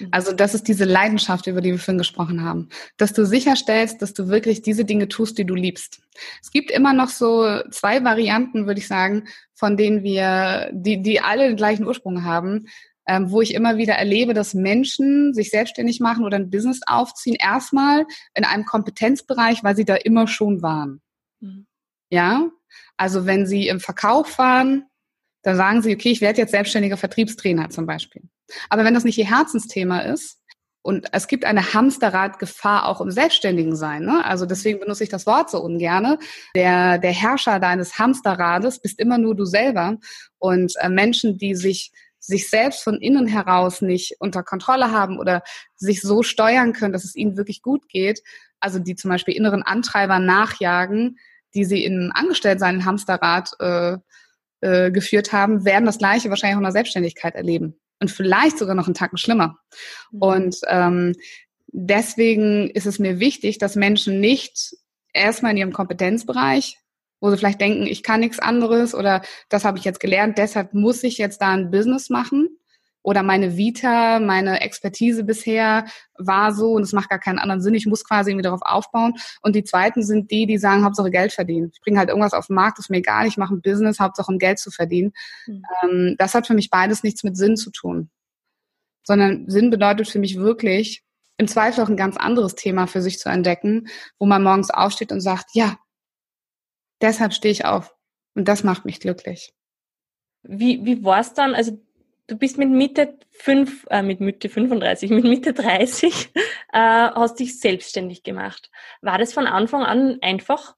Mhm. 0.00 0.08
Also 0.10 0.32
das 0.32 0.54
ist 0.54 0.68
diese 0.68 0.84
Leidenschaft, 0.84 1.46
über 1.46 1.60
die 1.60 1.72
wir 1.72 1.78
vorhin 1.78 1.98
gesprochen 1.98 2.42
haben, 2.42 2.68
dass 2.96 3.12
du 3.12 3.24
sicherstellst, 3.24 4.02
dass 4.02 4.14
du 4.14 4.28
wirklich 4.28 4.62
diese 4.62 4.84
Dinge 4.84 5.08
tust, 5.08 5.38
die 5.38 5.44
du 5.44 5.54
liebst. 5.54 6.00
Es 6.42 6.50
gibt 6.50 6.70
immer 6.70 6.92
noch 6.92 7.08
so 7.08 7.62
zwei 7.70 8.04
Varianten, 8.04 8.66
würde 8.66 8.80
ich 8.80 8.88
sagen, 8.88 9.28
von 9.54 9.76
denen 9.76 10.02
wir, 10.02 10.70
die, 10.72 11.02
die 11.02 11.20
alle 11.20 11.48
den 11.48 11.56
gleichen 11.56 11.86
Ursprung 11.86 12.24
haben, 12.24 12.66
ähm, 13.06 13.30
wo 13.30 13.40
ich 13.40 13.54
immer 13.54 13.76
wieder 13.76 13.94
erlebe, 13.94 14.34
dass 14.34 14.54
Menschen 14.54 15.32
sich 15.32 15.50
selbstständig 15.50 16.00
machen 16.00 16.24
oder 16.24 16.36
ein 16.36 16.50
Business 16.50 16.80
aufziehen, 16.86 17.36
erstmal 17.40 18.06
in 18.34 18.44
einem 18.44 18.66
Kompetenzbereich, 18.66 19.64
weil 19.64 19.76
sie 19.76 19.86
da 19.86 19.94
immer 19.94 20.28
schon 20.28 20.62
waren. 20.62 21.00
Mhm. 21.40 21.66
Ja, 22.10 22.50
also 22.96 23.26
wenn 23.26 23.46
sie 23.46 23.68
im 23.68 23.80
Verkauf 23.80 24.38
waren, 24.38 24.87
dann 25.48 25.56
sagen 25.56 25.80
sie, 25.82 25.94
okay, 25.94 26.10
ich 26.10 26.20
werde 26.20 26.42
jetzt 26.42 26.50
selbstständiger 26.50 26.98
Vertriebstrainer 26.98 27.70
zum 27.70 27.86
Beispiel. 27.86 28.22
Aber 28.68 28.84
wenn 28.84 28.92
das 28.92 29.04
nicht 29.04 29.16
ihr 29.18 29.30
Herzensthema 29.30 30.00
ist, 30.00 30.36
und 30.82 31.06
es 31.12 31.26
gibt 31.26 31.44
eine 31.44 31.74
Hamsterradgefahr 31.74 32.86
auch 32.86 33.00
im 33.00 33.10
Selbstständigen 33.10 33.76
sein. 33.76 34.04
Ne? 34.04 34.24
Also 34.24 34.46
deswegen 34.46 34.80
benutze 34.80 35.02
ich 35.02 35.10
das 35.10 35.26
Wort 35.26 35.50
so 35.50 35.60
ungerne. 35.60 36.18
Der, 36.54 36.98
der 36.98 37.12
Herrscher 37.12 37.58
deines 37.58 37.98
Hamsterrades 37.98 38.80
bist 38.80 38.98
immer 38.98 39.18
nur 39.18 39.34
du 39.34 39.44
selber. 39.44 39.98
Und 40.38 40.74
äh, 40.78 40.88
Menschen, 40.88 41.36
die 41.36 41.54
sich 41.54 41.92
sich 42.20 42.48
selbst 42.48 42.82
von 42.82 43.00
innen 43.00 43.26
heraus 43.26 43.82
nicht 43.82 44.16
unter 44.18 44.42
Kontrolle 44.42 44.90
haben 44.90 45.18
oder 45.18 45.42
sich 45.76 46.00
so 46.00 46.22
steuern 46.22 46.72
können, 46.72 46.92
dass 46.92 47.04
es 47.04 47.14
ihnen 47.14 47.36
wirklich 47.36 47.62
gut 47.62 47.88
geht, 47.88 48.22
also 48.60 48.78
die 48.78 48.96
zum 48.96 49.10
Beispiel 49.10 49.34
inneren 49.34 49.62
Antreiber 49.62 50.18
nachjagen, 50.18 51.18
die 51.54 51.64
sie 51.64 51.84
im 51.84 52.12
Angestelltsein 52.14 52.76
im 52.76 52.84
Hamsterrad 52.84 53.50
äh, 53.60 53.98
äh, 54.60 54.90
geführt 54.90 55.32
haben, 55.32 55.64
werden 55.64 55.86
das 55.86 55.98
Gleiche 55.98 56.30
wahrscheinlich 56.30 56.56
auch 56.56 56.60
in 56.60 56.64
der 56.64 56.72
Selbstständigkeit 56.72 57.34
erleben 57.34 57.78
und 58.00 58.10
vielleicht 58.10 58.58
sogar 58.58 58.74
noch 58.74 58.86
einen 58.86 58.94
Tacken 58.94 59.18
schlimmer. 59.18 59.58
Mhm. 60.10 60.22
Und 60.22 60.56
ähm, 60.66 61.14
deswegen 61.68 62.70
ist 62.70 62.86
es 62.86 62.98
mir 62.98 63.20
wichtig, 63.20 63.58
dass 63.58 63.76
Menschen 63.76 64.20
nicht 64.20 64.74
erstmal 65.12 65.52
in 65.52 65.58
ihrem 65.58 65.72
Kompetenzbereich, 65.72 66.78
wo 67.20 67.30
sie 67.30 67.36
vielleicht 67.36 67.60
denken, 67.60 67.86
ich 67.86 68.02
kann 68.02 68.20
nichts 68.20 68.38
anderes 68.38 68.94
oder 68.94 69.22
das 69.48 69.64
habe 69.64 69.78
ich 69.78 69.84
jetzt 69.84 70.00
gelernt, 70.00 70.38
deshalb 70.38 70.74
muss 70.74 71.02
ich 71.02 71.18
jetzt 71.18 71.40
da 71.40 71.50
ein 71.50 71.70
Business 71.70 72.10
machen 72.10 72.57
oder 73.08 73.22
meine 73.22 73.56
Vita, 73.56 74.20
meine 74.20 74.60
Expertise 74.60 75.24
bisher 75.24 75.86
war 76.18 76.52
so 76.52 76.72
und 76.72 76.82
es 76.82 76.92
macht 76.92 77.08
gar 77.08 77.18
keinen 77.18 77.38
anderen 77.38 77.62
Sinn. 77.62 77.72
Ich 77.72 77.86
muss 77.86 78.04
quasi 78.04 78.30
irgendwie 78.30 78.42
darauf 78.42 78.60
aufbauen. 78.60 79.14
Und 79.40 79.56
die 79.56 79.64
zweiten 79.64 80.02
sind 80.02 80.30
die, 80.30 80.44
die 80.44 80.58
sagen, 80.58 80.84
Hauptsache 80.84 81.10
Geld 81.10 81.32
verdienen. 81.32 81.70
Ich 81.72 81.80
bringe 81.80 81.98
halt 81.98 82.10
irgendwas 82.10 82.34
auf 82.34 82.48
den 82.48 82.56
Markt, 82.56 82.78
ist 82.78 82.90
mir 82.90 82.98
egal, 82.98 83.26
ich 83.26 83.38
mache 83.38 83.54
ein 83.54 83.62
Business, 83.62 83.98
Hauptsache 83.98 84.30
um 84.30 84.38
Geld 84.38 84.58
zu 84.58 84.70
verdienen. 84.70 85.14
Mhm. 85.46 85.62
Ähm, 85.82 86.16
das 86.18 86.34
hat 86.34 86.46
für 86.46 86.52
mich 86.52 86.68
beides 86.68 87.02
nichts 87.02 87.24
mit 87.24 87.38
Sinn 87.38 87.56
zu 87.56 87.70
tun. 87.70 88.10
Sondern 89.04 89.48
Sinn 89.48 89.70
bedeutet 89.70 90.10
für 90.10 90.18
mich 90.18 90.36
wirklich, 90.36 91.02
im 91.38 91.48
Zweifel 91.48 91.82
auch 91.82 91.88
ein 91.88 91.96
ganz 91.96 92.18
anderes 92.18 92.56
Thema 92.56 92.86
für 92.88 93.00
sich 93.00 93.18
zu 93.18 93.30
entdecken, 93.30 93.88
wo 94.18 94.26
man 94.26 94.42
morgens 94.42 94.68
aufsteht 94.68 95.12
und 95.12 95.22
sagt, 95.22 95.54
ja, 95.54 95.78
deshalb 97.00 97.32
stehe 97.32 97.52
ich 97.52 97.64
auf. 97.64 97.94
Und 98.34 98.48
das 98.48 98.64
macht 98.64 98.84
mich 98.84 99.00
glücklich. 99.00 99.54
Wie, 100.42 100.84
wie 100.84 101.02
war 101.02 101.20
es 101.20 101.32
dann? 101.32 101.54
Also 101.54 101.80
du 102.28 102.36
bist 102.36 102.58
mit 102.58 102.70
Mitte 102.70 103.18
fünf, 103.30 103.86
äh, 103.90 104.02
mit 104.02 104.20
Mitte 104.20 104.48
35, 104.48 105.10
mit 105.10 105.24
Mitte 105.24 105.52
30, 105.52 106.30
äh, 106.72 106.78
hast 106.78 107.40
dich 107.40 107.58
selbstständig 107.58 108.22
gemacht. 108.22 108.70
War 109.02 109.18
das 109.18 109.32
von 109.32 109.46
Anfang 109.46 109.82
an 109.82 110.18
einfach? 110.22 110.76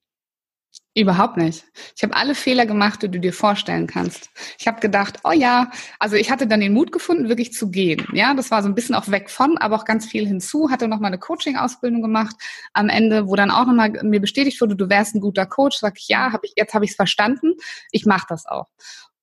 Überhaupt 0.95 1.37
nicht. 1.37 1.65
Ich 1.97 2.03
habe 2.03 2.17
alle 2.17 2.35
Fehler 2.35 2.67
gemacht, 2.67 3.03
die 3.03 3.09
du 3.09 3.21
dir 3.21 3.33
vorstellen 3.33 3.87
kannst. 3.87 4.29
Ich 4.59 4.67
habe 4.67 4.81
gedacht, 4.81 5.21
oh 5.23 5.31
ja, 5.31 5.71
also 6.01 6.17
ich 6.17 6.31
hatte 6.33 6.49
dann 6.49 6.61
den 6.61 6.73
Mut 6.73 6.91
gefunden, 6.91 7.29
wirklich 7.29 7.53
zu 7.53 7.71
gehen. 7.71 8.07
Ja, 8.13 8.35
das 8.35 8.51
war 8.51 8.63
so 8.63 8.69
ein 8.69 8.75
bisschen 8.75 8.97
auch 8.97 9.09
weg 9.09 9.31
von, 9.31 9.57
aber 9.59 9.77
auch 9.77 9.85
ganz 9.85 10.07
viel 10.07 10.27
hinzu. 10.27 10.71
Hatte 10.71 10.89
noch 10.89 10.99
mal 10.99 11.07
eine 11.07 11.19
Coaching-Ausbildung 11.19 12.03
gemacht 12.03 12.35
am 12.73 12.89
Ende, 12.89 13.29
wo 13.29 13.37
dann 13.37 13.53
auch 13.53 13.67
noch 13.67 13.75
mal 13.75 13.93
mir 14.03 14.21
bestätigt 14.21 14.61
wurde, 14.61 14.75
du 14.75 14.89
wärst 14.89 15.15
ein 15.15 15.21
guter 15.21 15.47
Coach. 15.47 15.79
Sag 15.79 15.97
ich, 15.97 16.09
ja, 16.09 16.33
habe 16.33 16.47
ich 16.47 16.55
jetzt 16.57 16.75
habe 16.75 16.85
ich 16.85 16.93
es 16.93 16.97
verstanden. 16.97 17.55
Ich 17.93 18.05
mache 18.05 18.27
das 18.29 18.47
auch. 18.47 18.67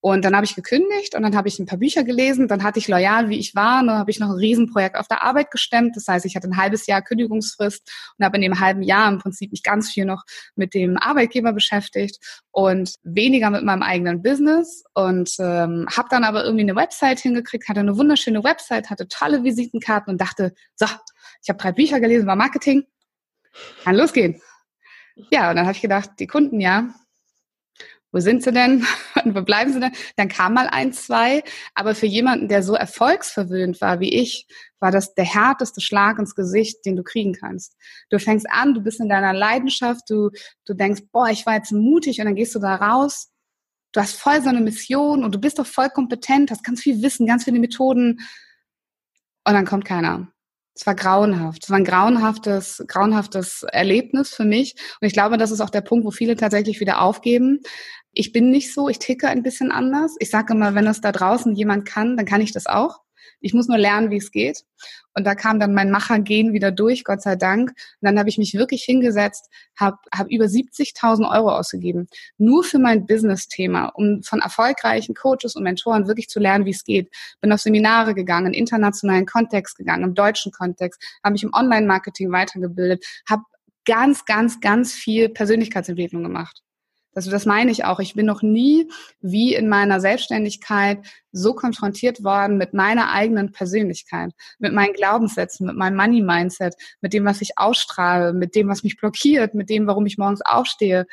Und 0.08 0.24
dann 0.24 0.38
habe 0.38 0.46
ich 0.46 0.56
gekündigt 0.56 1.16
und 1.16 1.24
dann 1.24 1.36
habe 1.36 1.50
ich 1.50 1.60
ein 1.60 1.66
paar 1.66 1.80
Bücher 1.80 2.06
gelesen. 2.06 2.48
Dann 2.48 2.64
hatte 2.64 2.80
ich 2.80 2.88
loyal, 2.88 3.28
wie 3.28 3.38
ich 3.38 3.56
war, 3.56 3.82
und 3.82 3.88
dann 3.88 3.98
habe 3.98 4.10
ich 4.10 4.22
noch 4.22 4.30
ein 4.30 4.38
Riesenprojekt 4.38 4.96
auf 4.96 5.10
der 5.10 5.22
Arbeit 5.22 5.52
gestemmt. 5.52 5.98
Das 5.98 6.08
heißt, 6.08 6.26
ich 6.26 6.38
hatte 6.38 6.48
ein 6.48 6.56
halbes 6.56 6.88
Jahr 6.88 7.02
Kündigungsfrist 7.02 7.92
und 8.18 8.24
habe 8.24 8.38
in 8.38 8.42
dem 8.42 8.62
halben 8.62 8.84
Jahr 8.84 9.12
im 9.12 9.20
Prinzip 9.20 9.52
mich 9.52 9.64
ganz 9.64 9.92
viel 9.92 10.06
noch 10.06 10.24
mit 10.56 10.74
dem 10.74 10.96
Arbeitgeber 10.96 11.52
beschäftigt 11.52 12.20
und 12.52 12.94
weniger 13.04 13.50
mit 13.50 13.66
meinem 13.66 13.84
eigenen 13.84 14.22
Business. 14.22 14.86
Und 14.94 15.36
ähm, 15.40 15.88
habe 15.94 16.08
dann 16.10 16.24
aber 16.24 16.46
irgendwie 16.46 16.64
eine 16.64 16.78
Website 16.78 17.20
hingekriegt, 17.20 17.68
hatte 17.68 17.82
eine 17.82 17.98
wunderschöne 17.98 18.46
Website, 18.46 18.90
hatte 18.90 19.10
tolle 19.10 19.44
Visitenkarten 19.44 20.14
und 20.14 20.22
dachte, 20.22 20.54
so, 20.76 20.86
ich 21.44 21.50
habe 21.50 21.60
drei 21.60 21.74
Bücher 21.74 22.00
gelesen, 22.00 22.28
war 22.28 22.38
Marketing, 22.38 22.86
kann 23.84 23.98
losgehen. 23.98 24.42
Ja, 25.32 25.50
und 25.50 25.58
dann 25.58 25.66
habe 25.66 25.76
ich 25.76 25.82
gedacht, 25.82 26.12
die 26.20 26.28
Kunden 26.28 26.62
ja, 26.62 26.94
wo 28.18 28.20
sind 28.20 28.42
sie 28.42 28.52
denn? 28.52 28.84
Wo 29.26 29.44
bleiben 29.44 29.72
sie 29.72 29.80
denn? 29.80 29.92
Dann 30.16 30.28
kam 30.28 30.56
mal 30.56 30.68
ein, 30.68 30.92
zwei. 30.92 31.44
Aber 31.76 31.94
für 31.94 32.08
jemanden, 32.08 32.48
der 32.48 32.64
so 32.64 32.74
erfolgsverwöhnt 32.74 33.80
war 33.80 34.00
wie 34.00 34.12
ich, 34.12 34.48
war 34.80 34.90
das 34.90 35.14
der 35.14 35.26
härteste 35.26 35.82
Schlag 35.82 36.18
ins 36.18 36.34
Gesicht, 36.34 36.84
den 36.84 36.96
du 36.96 37.04
kriegen 37.04 37.34
kannst. 37.34 37.76
Du 38.10 38.18
fängst 38.18 38.48
an, 38.50 38.74
du 38.74 38.82
bist 38.82 39.00
in 39.00 39.08
deiner 39.08 39.34
Leidenschaft, 39.34 40.10
du, 40.10 40.32
du 40.66 40.74
denkst, 40.74 41.04
boah, 41.12 41.30
ich 41.30 41.46
war 41.46 41.54
jetzt 41.54 41.72
mutig 41.72 42.20
und 42.20 42.26
dann 42.26 42.36
gehst 42.36 42.56
du 42.56 42.60
da 42.60 42.74
raus. 42.74 43.30
Du 43.92 44.02
hast 44.02 44.20
voll 44.20 44.42
so 44.42 44.50
eine 44.50 44.62
Mission 44.62 45.24
und 45.24 45.36
du 45.36 45.40
bist 45.40 45.60
doch 45.60 45.68
voll 45.68 45.90
kompetent, 45.90 46.50
hast 46.50 46.64
ganz 46.64 46.82
viel 46.82 47.04
Wissen, 47.04 47.28
ganz 47.28 47.44
viele 47.44 47.60
Methoden. 47.60 48.20
Und 49.46 49.54
dann 49.54 49.66
kommt 49.66 49.86
keiner. 49.86 50.28
Es 50.80 50.86
war 50.86 50.94
grauenhaft. 50.94 51.64
Es 51.64 51.70
war 51.72 51.78
ein 51.78 51.86
grauenhaftes, 51.86 52.84
grauenhaftes 52.88 53.64
Erlebnis 53.64 54.36
für 54.36 54.46
mich. 54.46 54.76
Und 55.02 55.08
ich 55.08 55.14
glaube, 55.14 55.38
das 55.38 55.50
ist 55.50 55.60
auch 55.60 55.72
der 55.72 55.82
Punkt, 55.82 56.06
wo 56.06 56.12
viele 56.12 56.36
tatsächlich 56.36 56.80
wieder 56.80 57.02
aufgeben. 57.02 57.62
Ich 58.18 58.32
bin 58.32 58.50
nicht 58.50 58.74
so, 58.74 58.90
ich 58.90 58.98
ticke 58.98 59.28
ein 59.28 59.44
bisschen 59.44 59.72
anders. 59.72 60.16
Ich 60.20 60.32
sage 60.32 60.54
immer, 60.54 60.74
wenn 60.74 60.86
das 60.86 61.02
da 61.02 61.12
draußen 61.12 61.54
jemand 61.54 61.86
kann, 61.86 62.18
dann 62.18 62.26
kann 62.26 62.42
ich 62.42 62.52
das 62.52 62.66
auch. 62.66 63.02
Ich 63.42 63.54
muss 63.54 63.68
nur 63.68 63.78
lernen, 63.78 64.10
wie 64.10 64.18
es 64.18 64.32
geht. 64.32 64.64
Und 65.14 65.28
da 65.28 65.36
kam 65.36 65.60
dann 65.60 65.76
mein 65.76 65.92
Machergehen 65.92 66.52
wieder 66.52 66.72
durch, 66.72 67.04
Gott 67.04 67.22
sei 67.22 67.36
Dank. 67.36 67.70
Und 67.70 67.76
dann 68.02 68.18
habe 68.18 68.28
ich 68.28 68.40
mich 68.40 68.56
wirklich 68.56 68.82
hingesetzt, 68.84 69.52
habe 69.80 69.98
hab 70.12 70.32
über 70.32 70.46
70.000 70.46 71.32
Euro 71.32 71.52
ausgegeben, 71.52 72.08
nur 72.40 72.64
für 72.64 72.80
mein 72.80 73.06
Business-Thema, 73.06 73.90
um 73.90 74.24
von 74.24 74.40
erfolgreichen 74.40 75.14
Coaches 75.14 75.56
und 75.56 75.62
Mentoren 75.62 76.08
wirklich 76.08 76.28
zu 76.28 76.40
lernen, 76.40 76.66
wie 76.66 76.72
es 76.72 76.84
geht. 76.84 77.14
Bin 77.40 77.52
auf 77.52 77.62
Seminare 77.62 78.16
gegangen, 78.16 78.48
in 78.48 78.54
internationalen 78.54 79.28
Kontext 79.28 79.78
gegangen, 79.78 80.04
im 80.04 80.16
deutschen 80.16 80.52
Kontext, 80.52 81.00
habe 81.24 81.34
mich 81.34 81.44
im 81.44 81.54
Online-Marketing 81.54 82.32
weitergebildet, 82.32 83.06
habe 83.30 83.44
ganz, 83.86 84.26
ganz, 84.26 84.60
ganz 84.60 84.94
viel 84.94 85.30
Persönlichkeitsentwicklung 85.30 86.24
gemacht. 86.24 86.64
Also 87.18 87.32
das 87.32 87.48
meine 87.48 87.72
ich 87.72 87.84
auch. 87.84 88.00
Ich 88.00 88.14
bin 88.14 88.28
noch 88.28 88.44
nie 88.44 88.92
wie 89.22 89.56
in 89.56 89.68
meiner 89.68 90.00
Selbstständigkeit 90.00 91.00
so 91.32 91.56
konfrontiert 91.56 92.24
worden 92.24 92.58
mit 92.58 92.76
meiner 92.76 93.12
eigenen 93.12 93.52
Persönlichkeit, 93.52 94.34
mit 94.60 94.72
meinen 94.72 94.94
Glaubenssätzen, 94.94 95.66
mit 95.66 95.76
meinem 95.76 95.96
Money-Mindset, 95.96 96.76
mit 97.02 97.14
dem, 97.14 97.26
was 97.26 97.42
ich 97.42 97.58
ausstrahle, 97.58 98.34
mit 98.34 98.54
dem, 98.54 98.68
was 98.68 98.84
mich 98.84 98.98
blockiert, 98.98 99.56
mit 99.56 99.68
dem, 99.72 99.88
warum 99.88 100.06
ich 100.06 100.20
morgens 100.20 100.42
aufstehe. 100.46 101.08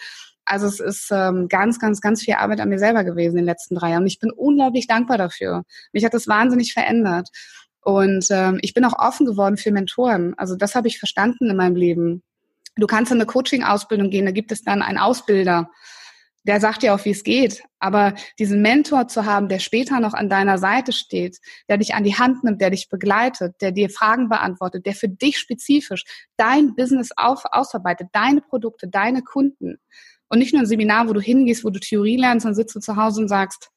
Also 0.44 0.66
es 0.66 0.78
ist 0.78 1.08
ähm, 1.10 1.48
ganz, 1.48 1.78
ganz, 1.78 2.02
ganz 2.02 2.22
viel 2.22 2.34
Arbeit 2.34 2.60
an 2.60 2.68
mir 2.68 2.78
selber 2.78 3.02
gewesen 3.02 3.38
in 3.38 3.44
den 3.44 3.46
letzten 3.46 3.74
drei 3.74 3.92
Jahren. 3.92 4.06
Ich 4.06 4.18
bin 4.18 4.30
unglaublich 4.30 4.86
dankbar 4.86 5.16
dafür. 5.16 5.62
Mich 5.94 6.04
hat 6.04 6.12
das 6.12 6.28
wahnsinnig 6.28 6.74
verändert. 6.74 7.30
Und 7.80 8.26
ähm, 8.28 8.58
ich 8.60 8.74
bin 8.74 8.84
auch 8.84 8.98
offen 8.98 9.24
geworden 9.24 9.56
für 9.56 9.72
Mentoren. 9.72 10.34
Also 10.36 10.54
das 10.54 10.74
habe 10.74 10.86
ich 10.86 10.98
verstanden 10.98 11.48
in 11.48 11.56
meinem 11.56 11.76
Leben. 11.76 12.22
Du 12.76 12.86
kannst 12.86 13.10
in 13.10 13.16
eine 13.16 13.26
Coaching-Ausbildung 13.26 14.10
gehen, 14.10 14.26
da 14.26 14.32
gibt 14.32 14.52
es 14.52 14.62
dann 14.62 14.82
einen 14.82 14.98
Ausbilder, 14.98 15.70
der 16.44 16.60
sagt 16.60 16.82
dir 16.82 16.94
auch, 16.94 17.04
wie 17.04 17.10
es 17.10 17.24
geht. 17.24 17.62
Aber 17.78 18.14
diesen 18.38 18.62
Mentor 18.62 19.08
zu 19.08 19.24
haben, 19.24 19.48
der 19.48 19.58
später 19.58 20.00
noch 20.00 20.14
an 20.14 20.28
deiner 20.28 20.58
Seite 20.58 20.92
steht, 20.92 21.38
der 21.68 21.78
dich 21.78 21.94
an 21.94 22.04
die 22.04 22.16
Hand 22.16 22.44
nimmt, 22.44 22.60
der 22.60 22.70
dich 22.70 22.88
begleitet, 22.88 23.56
der 23.60 23.72
dir 23.72 23.90
Fragen 23.90 24.28
beantwortet, 24.28 24.86
der 24.86 24.94
für 24.94 25.08
dich 25.08 25.38
spezifisch 25.38 26.04
dein 26.36 26.74
Business 26.74 27.10
auf, 27.16 27.44
ausarbeitet, 27.50 28.08
deine 28.12 28.40
Produkte, 28.40 28.88
deine 28.88 29.22
Kunden. 29.22 29.78
Und 30.28 30.38
nicht 30.38 30.52
nur 30.52 30.62
ein 30.62 30.66
Seminar, 30.66 31.08
wo 31.08 31.12
du 31.12 31.20
hingehst, 31.20 31.64
wo 31.64 31.70
du 31.70 31.80
Theorie 31.80 32.16
lernst, 32.16 32.46
dann 32.46 32.54
sitzt 32.54 32.74
du 32.74 32.80
zu 32.80 32.96
Hause 32.96 33.22
und 33.22 33.28
sagst, 33.28 33.70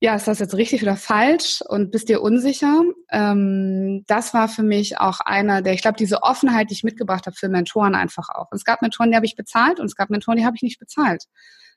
ja, 0.00 0.14
ist 0.14 0.28
das 0.28 0.40
jetzt 0.40 0.54
richtig 0.54 0.82
oder 0.82 0.96
falsch 0.96 1.62
und 1.66 1.90
bist 1.90 2.08
dir 2.10 2.20
unsicher? 2.20 2.82
Ähm, 3.10 4.04
das 4.06 4.34
war 4.34 4.48
für 4.48 4.62
mich 4.62 4.98
auch 4.98 5.20
einer 5.20 5.62
der, 5.62 5.72
ich 5.72 5.80
glaube, 5.80 5.96
diese 5.96 6.22
Offenheit, 6.22 6.68
die 6.68 6.74
ich 6.74 6.84
mitgebracht 6.84 7.26
habe 7.26 7.36
für 7.36 7.48
Mentoren 7.48 7.94
einfach 7.94 8.28
auch. 8.28 8.50
Und 8.50 8.58
es 8.58 8.64
gab 8.64 8.82
Mentoren, 8.82 9.10
die 9.10 9.16
habe 9.16 9.26
ich 9.26 9.36
bezahlt 9.36 9.80
und 9.80 9.86
es 9.86 9.96
gab 9.96 10.10
Mentoren, 10.10 10.36
die 10.36 10.44
habe 10.44 10.56
ich 10.56 10.62
nicht 10.62 10.78
bezahlt. 10.78 11.24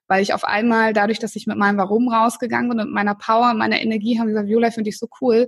Weil 0.07 0.21
ich 0.21 0.33
auf 0.33 0.43
einmal, 0.43 0.91
dadurch, 0.91 1.19
dass 1.19 1.35
ich 1.35 1.47
mit 1.47 1.57
meinem 1.57 1.77
Warum 1.77 2.09
rausgegangen 2.09 2.69
bin 2.69 2.79
und 2.81 2.91
meiner 2.91 3.15
Power, 3.15 3.53
meiner 3.53 3.79
Energie, 3.81 4.19
haben 4.19 4.27
gesagt, 4.27 4.47
Viola, 4.49 4.71
finde 4.71 4.89
ich 4.89 4.97
so 4.97 5.07
cool, 5.21 5.47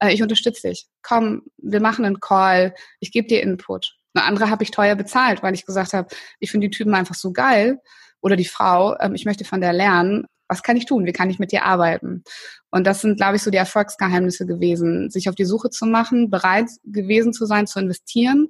äh, 0.00 0.12
ich 0.12 0.22
unterstütze 0.22 0.68
dich. 0.68 0.86
Komm, 1.02 1.42
wir 1.56 1.80
machen 1.80 2.04
einen 2.04 2.20
Call, 2.20 2.74
ich 3.00 3.10
gebe 3.10 3.28
dir 3.28 3.42
Input. 3.42 3.94
Eine 4.12 4.26
andere 4.26 4.50
habe 4.50 4.64
ich 4.64 4.70
teuer 4.70 4.96
bezahlt, 4.96 5.42
weil 5.42 5.54
ich 5.54 5.64
gesagt 5.64 5.94
habe, 5.94 6.08
ich 6.40 6.50
finde 6.50 6.68
die 6.68 6.76
Typen 6.76 6.94
einfach 6.94 7.14
so 7.14 7.32
geil 7.32 7.78
oder 8.20 8.36
die 8.36 8.44
Frau, 8.44 8.98
ähm, 9.00 9.14
ich 9.14 9.24
möchte 9.24 9.44
von 9.46 9.62
der 9.62 9.72
lernen 9.72 10.26
was 10.52 10.62
kann 10.62 10.76
ich 10.76 10.84
tun? 10.84 11.06
Wie 11.06 11.12
kann 11.12 11.30
ich 11.30 11.38
mit 11.38 11.50
dir 11.50 11.64
arbeiten? 11.64 12.24
Und 12.70 12.86
das 12.86 13.00
sind, 13.00 13.16
glaube 13.16 13.36
ich, 13.36 13.42
so 13.42 13.50
die 13.50 13.56
Erfolgsgeheimnisse 13.56 14.46
gewesen, 14.46 15.10
sich 15.10 15.28
auf 15.28 15.34
die 15.34 15.46
Suche 15.46 15.70
zu 15.70 15.86
machen, 15.86 16.30
bereit 16.30 16.68
gewesen 16.84 17.32
zu 17.32 17.46
sein, 17.46 17.66
zu 17.66 17.80
investieren, 17.80 18.48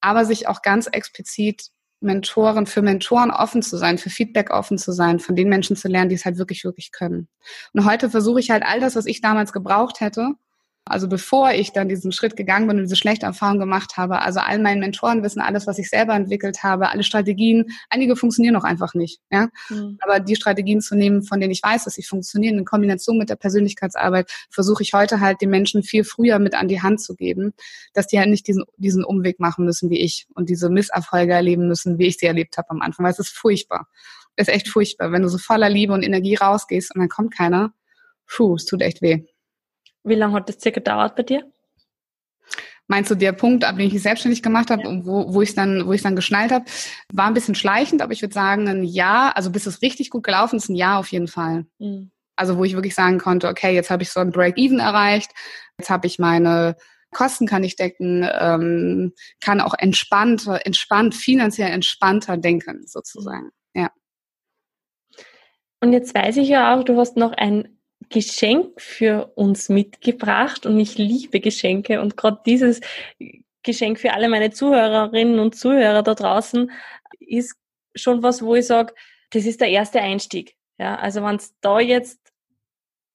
aber 0.00 0.24
sich 0.24 0.48
auch 0.48 0.62
ganz 0.62 0.86
explizit 0.86 1.68
Mentoren 2.00 2.66
für 2.66 2.80
Mentoren 2.80 3.30
offen 3.30 3.60
zu 3.60 3.76
sein, 3.76 3.98
für 3.98 4.08
Feedback 4.08 4.50
offen 4.50 4.78
zu 4.78 4.92
sein, 4.92 5.18
von 5.18 5.36
den 5.36 5.48
Menschen 5.48 5.76
zu 5.76 5.88
lernen, 5.88 6.08
die 6.08 6.14
es 6.14 6.24
halt 6.24 6.38
wirklich, 6.38 6.64
wirklich 6.64 6.92
können. 6.92 7.28
Und 7.72 7.84
heute 7.84 8.08
versuche 8.08 8.40
ich 8.40 8.50
halt 8.50 8.62
all 8.64 8.80
das, 8.80 8.96
was 8.96 9.06
ich 9.06 9.20
damals 9.20 9.52
gebraucht 9.52 10.00
hätte, 10.00 10.32
also 10.88 11.08
bevor 11.08 11.52
ich 11.52 11.72
dann 11.72 11.88
diesen 11.88 12.12
Schritt 12.12 12.36
gegangen 12.36 12.66
bin 12.66 12.78
und 12.78 12.84
diese 12.84 12.96
schlechte 12.96 13.26
Erfahrung 13.26 13.58
gemacht 13.58 13.96
habe, 13.96 14.20
also 14.20 14.40
all 14.40 14.58
meinen 14.58 14.80
Mentoren 14.80 15.22
wissen 15.22 15.40
alles, 15.40 15.66
was 15.66 15.78
ich 15.78 15.88
selber 15.88 16.14
entwickelt 16.14 16.62
habe, 16.62 16.90
alle 16.90 17.02
Strategien, 17.02 17.66
einige 17.90 18.16
funktionieren 18.16 18.54
noch 18.54 18.64
einfach 18.64 18.94
nicht, 18.94 19.20
ja. 19.30 19.48
Mhm. 19.68 19.98
Aber 20.00 20.20
die 20.20 20.36
Strategien 20.36 20.80
zu 20.80 20.96
nehmen, 20.96 21.22
von 21.22 21.40
denen 21.40 21.52
ich 21.52 21.62
weiß, 21.62 21.84
dass 21.84 21.94
sie 21.94 22.02
funktionieren, 22.02 22.58
in 22.58 22.64
Kombination 22.64 23.18
mit 23.18 23.30
der 23.30 23.36
Persönlichkeitsarbeit, 23.36 24.30
versuche 24.50 24.82
ich 24.82 24.92
heute 24.92 25.20
halt 25.20 25.40
den 25.40 25.50
Menschen 25.50 25.82
viel 25.82 26.04
früher 26.04 26.38
mit 26.38 26.54
an 26.54 26.68
die 26.68 26.82
Hand 26.82 27.00
zu 27.00 27.14
geben, 27.14 27.52
dass 27.92 28.06
die 28.06 28.18
halt 28.18 28.30
nicht 28.30 28.46
diesen, 28.46 28.64
diesen 28.76 29.04
Umweg 29.04 29.40
machen 29.40 29.64
müssen 29.64 29.90
wie 29.90 30.00
ich 30.00 30.26
und 30.34 30.48
diese 30.48 30.70
Misserfolge 30.70 31.32
erleben 31.32 31.68
müssen, 31.68 31.98
wie 31.98 32.06
ich 32.06 32.18
sie 32.18 32.26
erlebt 32.26 32.58
habe 32.58 32.70
am 32.70 32.80
Anfang, 32.80 33.04
weil 33.04 33.12
es 33.12 33.18
ist 33.18 33.30
furchtbar. 33.30 33.88
Es 34.36 34.48
ist 34.48 34.54
echt 34.54 34.68
furchtbar, 34.68 35.12
wenn 35.12 35.22
du 35.22 35.28
so 35.28 35.38
voller 35.38 35.68
Liebe 35.68 35.92
und 35.92 36.02
Energie 36.02 36.36
rausgehst 36.36 36.94
und 36.94 37.00
dann 37.00 37.08
kommt 37.08 37.36
keiner. 37.36 37.72
Puh, 38.26 38.54
es 38.54 38.66
tut 38.66 38.82
echt 38.82 39.02
weh. 39.02 39.24
Wie 40.04 40.14
lange 40.14 40.34
hat 40.34 40.48
das 40.48 40.60
circa 40.60 40.80
gedauert 40.80 41.16
bei 41.16 41.22
dir? 41.22 41.50
Meinst 42.86 43.10
du 43.10 43.14
der 43.14 43.32
Punkt, 43.32 43.64
ab 43.64 43.76
dem 43.76 43.86
ich 43.86 43.92
mich 43.92 44.02
selbstständig 44.02 44.42
gemacht 44.42 44.70
habe, 44.70 44.82
ja. 44.82 45.04
wo, 45.04 45.34
wo 45.34 45.42
ich 45.42 45.54
dann, 45.54 45.86
wo 45.86 45.92
ich 45.92 46.00
dann 46.00 46.16
geschnallt 46.16 46.50
habe, 46.50 46.64
war 47.12 47.26
ein 47.26 47.34
bisschen 47.34 47.54
schleichend, 47.54 48.00
aber 48.00 48.12
ich 48.12 48.22
würde 48.22 48.32
sagen 48.32 48.66
ein 48.66 48.82
Jahr, 48.82 49.36
also 49.36 49.50
bis 49.50 49.66
es 49.66 49.82
richtig 49.82 50.08
gut 50.08 50.22
gelaufen 50.22 50.56
ist, 50.56 50.70
ein 50.70 50.74
Jahr 50.74 50.98
auf 50.98 51.08
jeden 51.08 51.28
Fall. 51.28 51.66
Mhm. 51.78 52.10
Also 52.34 52.56
wo 52.56 52.64
ich 52.64 52.74
wirklich 52.74 52.94
sagen 52.94 53.18
konnte, 53.18 53.48
okay, 53.48 53.74
jetzt 53.74 53.90
habe 53.90 54.02
ich 54.02 54.10
so 54.10 54.20
ein 54.20 54.30
Break-Even 54.30 54.78
erreicht, 54.78 55.32
jetzt 55.78 55.90
habe 55.90 56.06
ich 56.06 56.18
meine 56.18 56.76
Kosten 57.10 57.46
kann 57.46 57.64
ich 57.64 57.76
decken, 57.76 58.28
ähm, 58.38 59.12
kann 59.40 59.60
auch 59.60 59.74
entspannt, 59.78 60.46
entspannt, 60.46 61.14
finanziell 61.14 61.70
entspannter 61.70 62.36
denken, 62.36 62.86
sozusagen. 62.86 63.50
Ja. 63.74 63.90
Und 65.80 65.92
jetzt 65.92 66.14
weiß 66.14 66.36
ich 66.36 66.48
ja 66.48 66.74
auch, 66.74 66.84
du 66.84 66.98
hast 66.98 67.16
noch 67.16 67.32
ein 67.32 67.77
Geschenk 68.10 68.80
für 68.80 69.32
uns 69.34 69.68
mitgebracht 69.68 70.66
und 70.66 70.78
ich 70.78 70.98
liebe 70.98 71.40
Geschenke 71.40 72.00
und 72.00 72.16
gerade 72.16 72.40
dieses 72.46 72.80
Geschenk 73.62 73.98
für 73.98 74.12
alle 74.12 74.28
meine 74.28 74.50
Zuhörerinnen 74.50 75.38
und 75.38 75.56
Zuhörer 75.56 76.02
da 76.02 76.14
draußen 76.14 76.70
ist 77.20 77.56
schon 77.94 78.22
was, 78.22 78.42
wo 78.42 78.54
ich 78.54 78.66
sage, 78.66 78.94
das 79.30 79.44
ist 79.44 79.60
der 79.60 79.68
erste 79.68 80.00
Einstieg. 80.00 80.56
Ja, 80.78 80.96
also 80.96 81.22
wenn 81.22 81.36
es 81.36 81.54
da 81.60 81.80
jetzt 81.80 82.32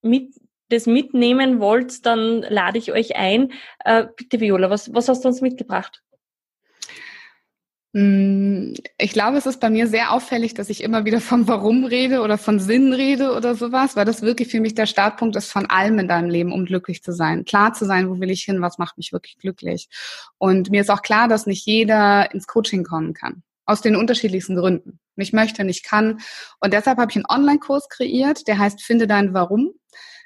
mit 0.01 0.33
das 0.69 0.85
mitnehmen 0.85 1.59
wollt, 1.59 2.05
dann 2.05 2.41
lade 2.41 2.77
ich 2.77 2.91
euch 2.91 3.15
ein. 3.15 3.51
Äh, 3.85 4.07
bitte 4.15 4.39
Viola, 4.39 4.69
was, 4.69 4.93
was 4.93 5.07
hast 5.07 5.23
du 5.23 5.29
uns 5.29 5.41
mitgebracht? 5.41 6.03
Mm, 7.95 8.73
ich 8.97 9.12
glaube, 9.12 9.38
es 9.38 9.45
ist 9.45 9.59
bei 9.59 9.69
mir 9.69 9.88
sehr 9.88 10.12
auffällig, 10.12 10.55
dass 10.55 10.69
ich 10.69 10.83
immer 10.83 11.05
wieder 11.05 11.21
vom 11.21 11.47
Warum 11.47 11.85
rede 11.85 12.21
oder 12.21 12.39
von 12.39 12.59
Sinn 12.59 12.91
rede 12.91 13.33
oder 13.33 13.53
sowas, 13.53 13.95
weil 13.95 14.05
das 14.05 14.23
wirklich 14.23 14.47
für 14.50 14.59
mich 14.59 14.73
der 14.73 14.88
Startpunkt 14.88 15.35
ist 15.35 15.51
von 15.51 15.67
allem 15.67 16.00
in 16.00 16.07
deinem 16.07 16.29
Leben, 16.29 16.51
um 16.51 16.65
glücklich 16.65 17.03
zu 17.03 17.12
sein. 17.12 17.45
Klar 17.45 17.73
zu 17.73 17.85
sein, 17.85 18.09
wo 18.09 18.19
will 18.19 18.31
ich 18.31 18.43
hin, 18.43 18.62
was 18.62 18.79
macht 18.79 18.97
mich 18.97 19.13
wirklich 19.13 19.38
glücklich. 19.38 19.89
Und 20.39 20.71
mir 20.71 20.81
ist 20.81 20.89
auch 20.89 21.03
klar, 21.03 21.27
dass 21.27 21.45
nicht 21.45 21.67
jeder 21.67 22.33
ins 22.33 22.47
Coaching 22.47 22.83
kommen 22.83 23.13
kann. 23.13 23.43
Aus 23.65 23.81
den 23.81 23.95
unterschiedlichsten 23.95 24.55
Gründen. 24.55 25.00
Ich 25.15 25.31
möchte, 25.31 25.63
nicht 25.63 25.85
kann. 25.85 26.19
Und 26.59 26.73
deshalb 26.73 26.97
habe 26.97 27.12
ich 27.12 27.15
einen 27.15 27.25
Online-Kurs 27.29 27.89
kreiert, 27.89 28.47
der 28.47 28.57
heißt 28.57 28.81
Finde 28.81 29.05
dein 29.05 29.35
Warum 29.35 29.73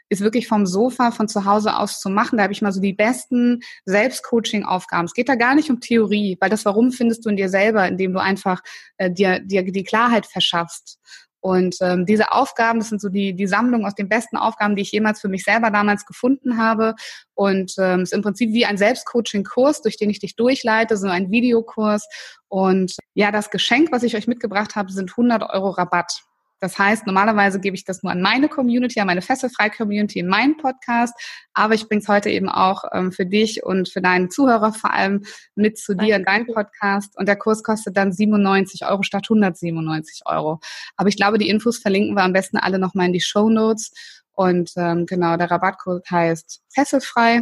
ist 0.10 0.22
wirklich 0.22 0.48
vom 0.48 0.66
Sofa 0.66 1.12
von 1.12 1.28
zu 1.28 1.46
Hause 1.46 1.76
aus 1.76 2.00
zu 2.00 2.10
machen. 2.10 2.38
Da 2.38 2.44
habe 2.44 2.54
ich 2.54 2.62
mal 2.62 2.72
so 2.72 2.82
die 2.82 2.94
besten 2.94 3.62
Selbstcoaching-Aufgaben. 3.86 5.06
Es 5.06 5.14
geht 5.14 5.30
da 5.30 5.36
gar 5.36 5.56
nicht 5.56 5.70
um 5.70 5.80
Theorie, 5.80 6.38
weil 6.40 6.50
das 6.50 6.66
Warum 6.66 6.92
findest 6.92 7.26
du 7.26 7.30
in 7.30 7.38
dir 7.38 7.50
selber, 7.50 7.88
indem 7.88 8.14
du 8.14 8.22
einfach 8.22 8.62
äh, 8.98 9.12
dir, 9.12 9.40
dir 9.40 9.64
die 9.64 9.84
Klarheit 9.84 10.26
verschaffst. 10.26 11.00
Und 11.40 11.78
ähm, 11.82 12.06
diese 12.06 12.32
Aufgaben, 12.32 12.80
das 12.80 12.90
sind 12.90 13.00
so 13.00 13.10
die, 13.10 13.34
die 13.34 13.48
Sammlung 13.48 13.86
aus 13.86 13.96
den 13.96 14.10
besten 14.10 14.38
Aufgaben, 14.38 14.76
die 14.76 14.82
ich 14.82 14.92
jemals 14.92 15.22
für 15.22 15.28
mich 15.28 15.44
selber 15.44 15.70
damals 15.70 16.06
gefunden 16.06 16.58
habe. 16.58 16.96
Und 17.36 17.76
ähm, 17.78 18.02
ist 18.02 18.14
im 18.14 18.22
Prinzip 18.22 18.52
wie 18.52 18.66
ein 18.66 18.78
Selbstcoaching-Kurs, 18.78 19.82
durch 19.82 19.98
den 19.98 20.10
ich 20.10 20.20
dich 20.20 20.36
durchleite, 20.36 20.98
so 20.98 21.08
ein 21.08 21.32
Videokurs. 21.32 22.08
Und 22.48 22.96
ja, 23.14 23.32
das 23.32 23.50
Geschenk, 23.50 23.92
was 23.92 24.04
ich 24.04 24.16
euch 24.16 24.28
mitgebracht 24.28 24.76
habe, 24.76 24.92
sind 24.92 25.12
100 25.12 25.44
Euro 25.44 25.70
Rabatt. 25.70 26.22
Das 26.60 26.78
heißt, 26.80 27.06
normalerweise 27.06 27.60
gebe 27.60 27.76
ich 27.76 27.86
das 27.86 28.04
nur 28.04 28.12
an 28.12 28.22
meine 28.22 28.50
Community, 28.50 29.00
an 29.00 29.08
meine 29.08 29.22
fesselfreie 29.22 29.70
Community 29.70 30.20
in 30.20 30.28
meinen 30.28 30.58
Podcast, 30.58 31.14
aber 31.54 31.74
ich 31.74 31.88
bringe 31.88 32.02
es 32.02 32.08
heute 32.08 32.30
eben 32.30 32.50
auch 32.50 32.84
ähm, 32.94 33.12
für 33.12 33.26
dich 33.26 33.64
und 33.64 33.90
für 33.90 34.02
deinen 34.02 34.30
Zuhörer 34.30 34.74
vor 34.74 34.94
allem 34.94 35.24
mit 35.56 35.78
zu 35.78 35.96
dir 35.96 36.16
in 36.16 36.24
deinen 36.24 36.48
Podcast. 36.48 37.18
Und 37.18 37.28
der 37.28 37.36
Kurs 37.36 37.64
kostet 37.64 37.96
dann 37.98 38.12
97 38.12 38.86
Euro 38.86 39.04
statt 39.04 39.26
197 39.30 40.22
Euro. 40.26 40.60
Aber 40.96 41.10
ich 41.10 41.18
glaube, 41.18 41.38
die 41.38 41.50
Infos 41.50 41.78
verlinken 41.78 42.16
wir 42.16 42.24
am 42.24 42.34
besten 42.34 42.58
alle 42.58 42.80
nochmal 42.80 43.08
in 43.08 43.14
die 43.14 43.22
Show 43.22 43.50
Notes. 43.50 43.92
Und 44.32 44.72
ähm, 44.78 45.06
genau, 45.06 45.38
der 45.38 45.50
Rabattcode 45.52 46.10
heißt 46.10 46.62
fesselfrei 46.70 47.42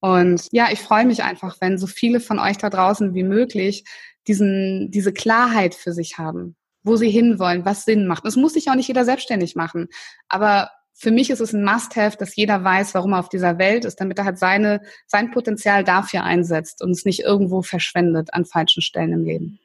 und 0.00 0.48
ja, 0.50 0.68
ich 0.72 0.80
freue 0.80 1.04
mich 1.04 1.22
einfach, 1.22 1.56
wenn 1.60 1.76
so 1.78 1.86
viele 1.86 2.20
von 2.20 2.38
euch 2.38 2.56
da 2.56 2.70
draußen 2.70 3.14
wie 3.14 3.22
möglich 3.22 3.84
diesen, 4.26 4.90
diese 4.90 5.12
Klarheit 5.12 5.74
für 5.74 5.92
sich 5.92 6.16
haben 6.18 6.56
wo 6.82 6.96
sie 6.96 7.10
hinwollen, 7.10 7.64
was 7.64 7.84
Sinn 7.84 8.06
macht. 8.06 8.24
Das 8.24 8.36
muss 8.36 8.54
sich 8.54 8.70
auch 8.70 8.74
nicht 8.74 8.88
jeder 8.88 9.04
selbstständig 9.04 9.56
machen. 9.56 9.88
Aber 10.28 10.70
für 10.92 11.10
mich 11.10 11.30
ist 11.30 11.40
es 11.40 11.52
ein 11.52 11.64
Must-have, 11.64 12.16
dass 12.18 12.36
jeder 12.36 12.62
weiß, 12.62 12.94
warum 12.94 13.12
er 13.14 13.20
auf 13.20 13.28
dieser 13.28 13.58
Welt 13.58 13.84
ist, 13.84 13.96
damit 14.00 14.18
er 14.18 14.26
halt 14.26 14.38
seine, 14.38 14.82
sein 15.06 15.30
Potenzial 15.30 15.82
dafür 15.82 16.24
einsetzt 16.24 16.82
und 16.82 16.90
es 16.90 17.04
nicht 17.04 17.20
irgendwo 17.20 17.62
verschwendet 17.62 18.34
an 18.34 18.44
falschen 18.44 18.82
Stellen 18.82 19.12
im 19.12 19.24
Leben. 19.24 19.60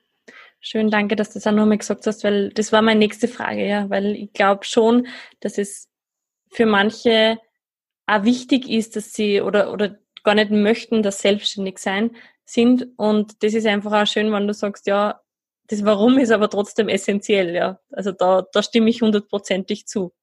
Schön, 0.61 0.89
danke, 0.89 1.15
dass 1.15 1.29
du 1.29 1.35
das 1.35 1.45
auch 1.45 1.51
nochmal 1.51 1.77
gesagt 1.77 2.07
hast, 2.07 2.23
weil 2.23 2.49
das 2.49 2.71
war 2.71 2.81
meine 2.81 2.99
nächste 2.99 3.27
Frage, 3.27 3.67
ja, 3.67 3.89
weil 3.89 4.15
ich 4.15 4.33
glaube 4.33 4.63
schon, 4.63 5.07
dass 5.39 5.57
es 5.57 5.89
für 6.49 6.65
manche 6.65 7.37
auch 8.07 8.23
wichtig 8.23 8.69
ist, 8.69 8.95
dass 8.95 9.13
sie 9.13 9.41
oder, 9.41 9.73
oder 9.73 9.97
gar 10.23 10.35
nicht 10.35 10.51
möchten, 10.51 11.03
dass 11.03 11.19
selbstständig 11.19 11.79
sein 11.79 12.11
sind. 12.45 12.87
Und 12.97 13.43
das 13.43 13.53
ist 13.53 13.67
einfach 13.67 13.91
auch 13.91 14.07
schön, 14.07 14.31
wenn 14.31 14.47
du 14.47 14.53
sagst, 14.53 14.87
ja, 14.87 15.21
das 15.67 15.83
Warum 15.83 16.17
ist 16.17 16.31
aber 16.31 16.49
trotzdem 16.49 16.89
essentiell, 16.89 17.55
ja. 17.55 17.79
Also 17.91 18.11
da, 18.11 18.45
da 18.51 18.63
stimme 18.63 18.89
ich 18.89 19.01
hundertprozentig 19.01 19.87
zu. 19.87 20.13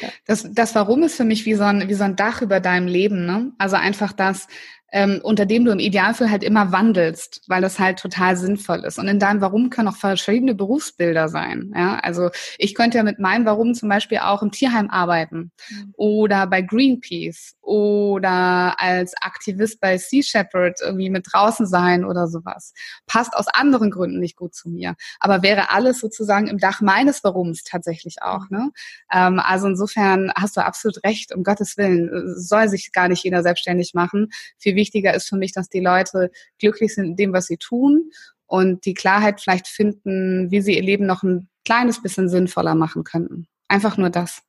Ja. 0.00 0.08
Das, 0.26 0.46
das 0.52 0.74
Warum 0.74 1.02
ist 1.02 1.16
für 1.16 1.24
mich 1.24 1.46
wie 1.46 1.54
so 1.54 1.64
ein, 1.64 1.88
wie 1.88 1.94
so 1.94 2.04
ein 2.04 2.16
Dach 2.16 2.42
über 2.42 2.60
deinem 2.60 2.86
Leben, 2.86 3.26
ne? 3.26 3.52
Also 3.58 3.76
einfach 3.76 4.12
das, 4.12 4.46
ähm, 4.92 5.20
unter 5.22 5.46
dem 5.46 5.64
du 5.64 5.70
im 5.70 5.78
Idealfall 5.78 6.30
halt 6.30 6.42
immer 6.42 6.72
wandelst, 6.72 7.42
weil 7.46 7.62
das 7.62 7.78
halt 7.78 7.98
total 7.98 8.36
sinnvoll 8.36 8.84
ist. 8.84 8.98
Und 8.98 9.08
in 9.08 9.18
deinem 9.18 9.40
Warum 9.40 9.70
können 9.70 9.88
auch 9.88 9.96
verschiedene 9.96 10.54
Berufsbilder 10.54 11.28
sein. 11.28 11.72
Ja? 11.74 11.98
Also 12.00 12.30
ich 12.58 12.74
könnte 12.74 12.98
ja 12.98 13.04
mit 13.04 13.18
meinem 13.18 13.44
Warum 13.44 13.74
zum 13.74 13.88
Beispiel 13.88 14.18
auch 14.18 14.42
im 14.42 14.50
Tierheim 14.50 14.90
arbeiten 14.90 15.52
mhm. 15.70 15.94
oder 15.96 16.46
bei 16.46 16.62
Greenpeace 16.62 17.56
oder 17.62 18.80
als 18.80 19.14
Aktivist 19.20 19.80
bei 19.80 19.96
Sea 19.96 20.22
Shepherd 20.22 20.80
irgendwie 20.82 21.10
mit 21.10 21.26
draußen 21.30 21.66
sein 21.66 22.04
oder 22.04 22.26
sowas. 22.26 22.72
Passt 23.06 23.34
aus 23.34 23.46
anderen 23.48 23.90
Gründen 23.90 24.18
nicht 24.18 24.36
gut 24.36 24.54
zu 24.54 24.68
mir, 24.68 24.96
aber 25.20 25.42
wäre 25.42 25.70
alles 25.70 26.00
sozusagen 26.00 26.48
im 26.48 26.58
Dach 26.58 26.80
meines 26.80 27.22
Warums 27.22 27.62
tatsächlich 27.62 28.22
auch. 28.22 28.50
Ne? 28.50 28.70
Ähm, 29.12 29.38
also 29.38 29.68
insofern 29.68 30.32
hast 30.34 30.56
du 30.56 30.64
absolut 30.64 31.04
recht, 31.04 31.32
um 31.34 31.44
Gottes 31.44 31.76
Willen, 31.76 32.10
soll 32.36 32.68
sich 32.68 32.92
gar 32.92 33.08
nicht 33.08 33.22
jeder 33.22 33.42
selbstständig 33.42 33.94
machen. 33.94 34.30
Viel 34.58 34.74
wichtiger 34.80 35.14
ist 35.14 35.28
für 35.28 35.36
mich, 35.36 35.52
dass 35.52 35.68
die 35.68 35.80
Leute 35.80 36.30
glücklich 36.58 36.94
sind 36.94 37.04
in 37.04 37.16
dem, 37.16 37.32
was 37.32 37.46
sie 37.46 37.58
tun 37.58 38.10
und 38.46 38.84
die 38.86 38.94
Klarheit 38.94 39.40
vielleicht 39.40 39.68
finden, 39.68 40.50
wie 40.50 40.60
sie 40.60 40.74
ihr 40.76 40.82
Leben 40.82 41.06
noch 41.06 41.22
ein 41.22 41.48
kleines 41.64 42.02
bisschen 42.02 42.28
sinnvoller 42.28 42.74
machen 42.74 43.04
könnten. 43.04 43.46
Einfach 43.68 43.96
nur 43.96 44.10
das. 44.10 44.42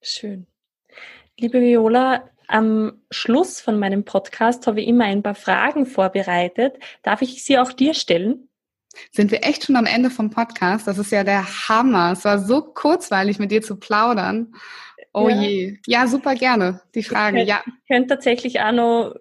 Schön. 0.00 0.46
Liebe 1.40 1.60
Viola, 1.60 2.30
am 2.46 3.02
Schluss 3.10 3.60
von 3.60 3.78
meinem 3.78 4.04
Podcast 4.04 4.66
habe 4.66 4.80
ich 4.80 4.88
immer 4.88 5.04
ein 5.04 5.22
paar 5.22 5.34
Fragen 5.34 5.86
vorbereitet. 5.86 6.76
Darf 7.02 7.22
ich 7.22 7.44
sie 7.44 7.58
auch 7.58 7.72
dir 7.72 7.94
stellen? 7.94 8.48
Sind 9.12 9.30
wir 9.30 9.44
echt 9.44 9.64
schon 9.64 9.76
am 9.76 9.86
Ende 9.86 10.10
vom 10.10 10.30
Podcast? 10.30 10.86
Das 10.86 10.98
ist 10.98 11.12
ja 11.12 11.24
der 11.24 11.44
Hammer. 11.68 12.12
Es 12.12 12.24
war 12.24 12.38
so 12.38 12.62
kurzweilig, 12.62 13.38
mit 13.38 13.50
dir 13.50 13.62
zu 13.62 13.76
plaudern. 13.76 14.54
Oh 15.12 15.28
ja. 15.28 15.40
je. 15.40 15.78
Ja, 15.86 16.06
super 16.06 16.34
gerne. 16.34 16.80
Die 16.94 17.02
Fragen, 17.02 17.38
ich 17.38 17.48
ja. 17.48 17.62
Ich 17.66 17.88
könnte 17.88 18.08
tatsächlich 18.08 18.60
auch 18.60 18.72
noch 18.72 19.14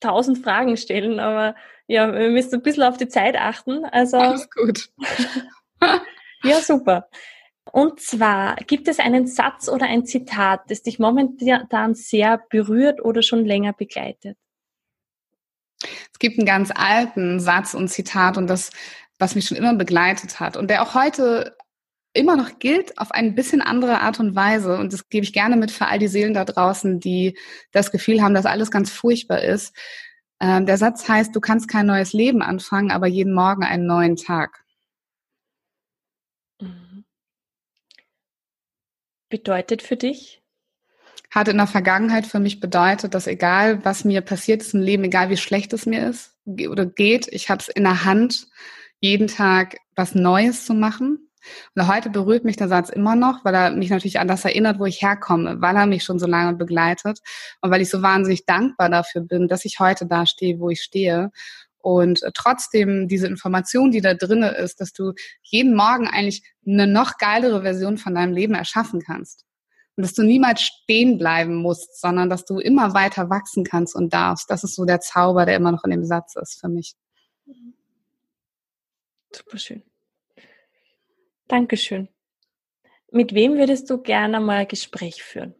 tausend 0.00 0.38
Fragen 0.38 0.76
stellen, 0.76 1.20
aber 1.20 1.54
ja, 1.86 2.12
wir 2.12 2.30
müssen 2.30 2.54
ein 2.54 2.62
bisschen 2.62 2.82
auf 2.82 2.96
die 2.96 3.08
Zeit 3.08 3.36
achten. 3.36 3.84
Also, 3.84 4.18
Alles 4.18 4.50
gut. 4.50 4.88
ja, 6.42 6.60
super. 6.60 7.08
Und 7.72 8.00
zwar, 8.00 8.56
gibt 8.66 8.88
es 8.88 8.98
einen 8.98 9.26
Satz 9.26 9.68
oder 9.68 9.86
ein 9.86 10.06
Zitat, 10.06 10.70
das 10.70 10.82
dich 10.82 10.98
momentan 10.98 11.94
sehr 11.94 12.40
berührt 12.48 13.04
oder 13.04 13.22
schon 13.22 13.44
länger 13.44 13.72
begleitet? 13.72 14.36
Es 16.12 16.18
gibt 16.18 16.38
einen 16.38 16.46
ganz 16.46 16.72
alten 16.74 17.40
Satz 17.40 17.74
und 17.74 17.88
Zitat 17.88 18.38
und 18.38 18.46
das, 18.46 18.70
was 19.18 19.34
mich 19.34 19.46
schon 19.46 19.56
immer 19.56 19.74
begleitet 19.74 20.40
hat 20.40 20.56
und 20.56 20.70
der 20.70 20.82
auch 20.82 20.94
heute 20.94 21.55
immer 22.16 22.36
noch 22.36 22.58
gilt, 22.58 22.98
auf 22.98 23.12
ein 23.12 23.34
bisschen 23.34 23.60
andere 23.60 24.00
Art 24.00 24.18
und 24.18 24.34
Weise. 24.34 24.76
Und 24.78 24.92
das 24.92 25.08
gebe 25.08 25.24
ich 25.24 25.32
gerne 25.32 25.56
mit 25.56 25.70
für 25.70 25.86
all 25.86 25.98
die 25.98 26.08
Seelen 26.08 26.34
da 26.34 26.44
draußen, 26.44 26.98
die 26.98 27.38
das 27.72 27.90
Gefühl 27.90 28.22
haben, 28.22 28.34
dass 28.34 28.46
alles 28.46 28.70
ganz 28.70 28.90
furchtbar 28.90 29.42
ist. 29.42 29.76
Ähm, 30.40 30.66
der 30.66 30.78
Satz 30.78 31.08
heißt, 31.08 31.34
du 31.34 31.40
kannst 31.40 31.68
kein 31.68 31.86
neues 31.86 32.12
Leben 32.12 32.42
anfangen, 32.42 32.90
aber 32.90 33.06
jeden 33.06 33.32
Morgen 33.32 33.64
einen 33.64 33.86
neuen 33.86 34.16
Tag. 34.16 34.64
Mhm. 36.60 37.04
Bedeutet 39.28 39.82
für 39.82 39.96
dich? 39.96 40.42
Hat 41.30 41.48
in 41.48 41.56
der 41.56 41.66
Vergangenheit 41.66 42.26
für 42.26 42.40
mich 42.40 42.60
bedeutet, 42.60 43.14
dass 43.14 43.26
egal, 43.26 43.84
was 43.84 44.04
mir 44.04 44.20
passiert 44.20 44.62
ist 44.62 44.74
im 44.74 44.80
Leben, 44.80 45.04
egal 45.04 45.28
wie 45.28 45.36
schlecht 45.36 45.72
es 45.72 45.84
mir 45.84 46.08
ist 46.08 46.34
oder 46.46 46.86
geht, 46.86 47.26
ich 47.28 47.50
habe 47.50 47.60
es 47.60 47.68
in 47.68 47.82
der 47.82 48.04
Hand, 48.04 48.46
jeden 49.00 49.26
Tag 49.26 49.76
was 49.96 50.14
Neues 50.14 50.64
zu 50.64 50.72
machen 50.72 51.25
und 51.74 51.88
heute 51.88 52.10
berührt 52.10 52.44
mich 52.44 52.56
der 52.56 52.68
Satz 52.68 52.90
immer 52.90 53.16
noch, 53.16 53.44
weil 53.44 53.54
er 53.54 53.70
mich 53.70 53.90
natürlich 53.90 54.18
an 54.18 54.28
das 54.28 54.44
erinnert, 54.44 54.78
wo 54.78 54.86
ich 54.86 55.02
herkomme, 55.02 55.60
weil 55.60 55.76
er 55.76 55.86
mich 55.86 56.04
schon 56.04 56.18
so 56.18 56.26
lange 56.26 56.56
begleitet 56.56 57.20
und 57.60 57.70
weil 57.70 57.80
ich 57.82 57.90
so 57.90 58.02
wahnsinnig 58.02 58.46
dankbar 58.46 58.88
dafür 58.88 59.22
bin, 59.22 59.48
dass 59.48 59.64
ich 59.64 59.80
heute 59.80 60.06
da 60.06 60.26
stehe, 60.26 60.58
wo 60.58 60.70
ich 60.70 60.82
stehe. 60.82 61.30
Und 61.78 62.20
trotzdem 62.34 63.06
diese 63.06 63.28
Information, 63.28 63.92
die 63.92 64.00
da 64.00 64.14
drinne 64.14 64.50
ist, 64.56 64.80
dass 64.80 64.92
du 64.92 65.12
jeden 65.42 65.76
Morgen 65.76 66.08
eigentlich 66.08 66.42
eine 66.66 66.86
noch 66.86 67.16
geilere 67.18 67.62
Version 67.62 67.96
von 67.96 68.14
deinem 68.14 68.32
Leben 68.32 68.54
erschaffen 68.54 69.00
kannst. 69.00 69.44
Und 69.94 70.02
dass 70.02 70.12
du 70.12 70.24
niemals 70.24 70.62
stehen 70.62 71.16
bleiben 71.16 71.54
musst, 71.54 72.00
sondern 72.00 72.28
dass 72.28 72.44
du 72.44 72.58
immer 72.58 72.92
weiter 72.92 73.30
wachsen 73.30 73.64
kannst 73.64 73.94
und 73.94 74.12
darfst. 74.12 74.50
Das 74.50 74.64
ist 74.64 74.74
so 74.74 74.84
der 74.84 75.00
Zauber, 75.00 75.46
der 75.46 75.56
immer 75.56 75.72
noch 75.72 75.84
in 75.84 75.90
dem 75.92 76.04
Satz 76.04 76.34
ist 76.36 76.60
für 76.60 76.68
mich. 76.68 76.96
Super 79.32 79.58
schön. 79.58 79.82
Dankeschön. 81.48 82.08
Mit 83.10 83.34
wem 83.34 83.56
würdest 83.56 83.88
du 83.88 83.98
gerne 83.98 84.40
mal 84.40 84.58
ein 84.58 84.68
Gespräch 84.68 85.22
führen? 85.22 85.54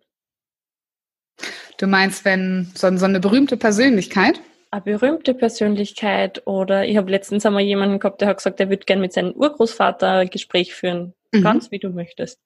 Du 1.78 1.86
meinst, 1.86 2.24
wenn 2.24 2.70
so, 2.74 2.94
so 2.96 3.04
eine 3.04 3.20
berühmte 3.20 3.56
Persönlichkeit? 3.56 4.40
Eine 4.70 4.82
berühmte 4.82 5.34
Persönlichkeit 5.34 6.46
oder 6.46 6.86
ich 6.86 6.96
habe 6.96 7.10
letztens 7.10 7.46
einmal 7.46 7.62
jemanden 7.62 8.00
gehabt, 8.00 8.20
der 8.20 8.28
hat 8.28 8.38
gesagt, 8.38 8.58
er 8.60 8.68
würde 8.68 8.84
gerne 8.84 9.02
mit 9.02 9.12
seinem 9.12 9.32
Urgroßvater 9.32 10.10
ein 10.10 10.30
Gespräch 10.30 10.74
führen. 10.74 11.14
Mhm. 11.32 11.42
Ganz 11.42 11.70
wie 11.70 11.78
du 11.78 11.90
möchtest. 11.90 12.40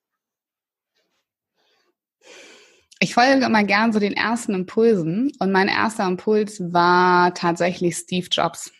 Ich 2.99 3.15
folge 3.15 3.43
immer 3.43 3.63
gern 3.63 3.91
so 3.93 3.99
den 3.99 4.13
ersten 4.13 4.53
Impulsen 4.53 5.31
und 5.39 5.51
mein 5.51 5.67
erster 5.67 6.05
Impuls 6.05 6.61
war 6.71 7.33
tatsächlich 7.33 7.95
Steve 7.95 8.27
Jobs. 8.29 8.71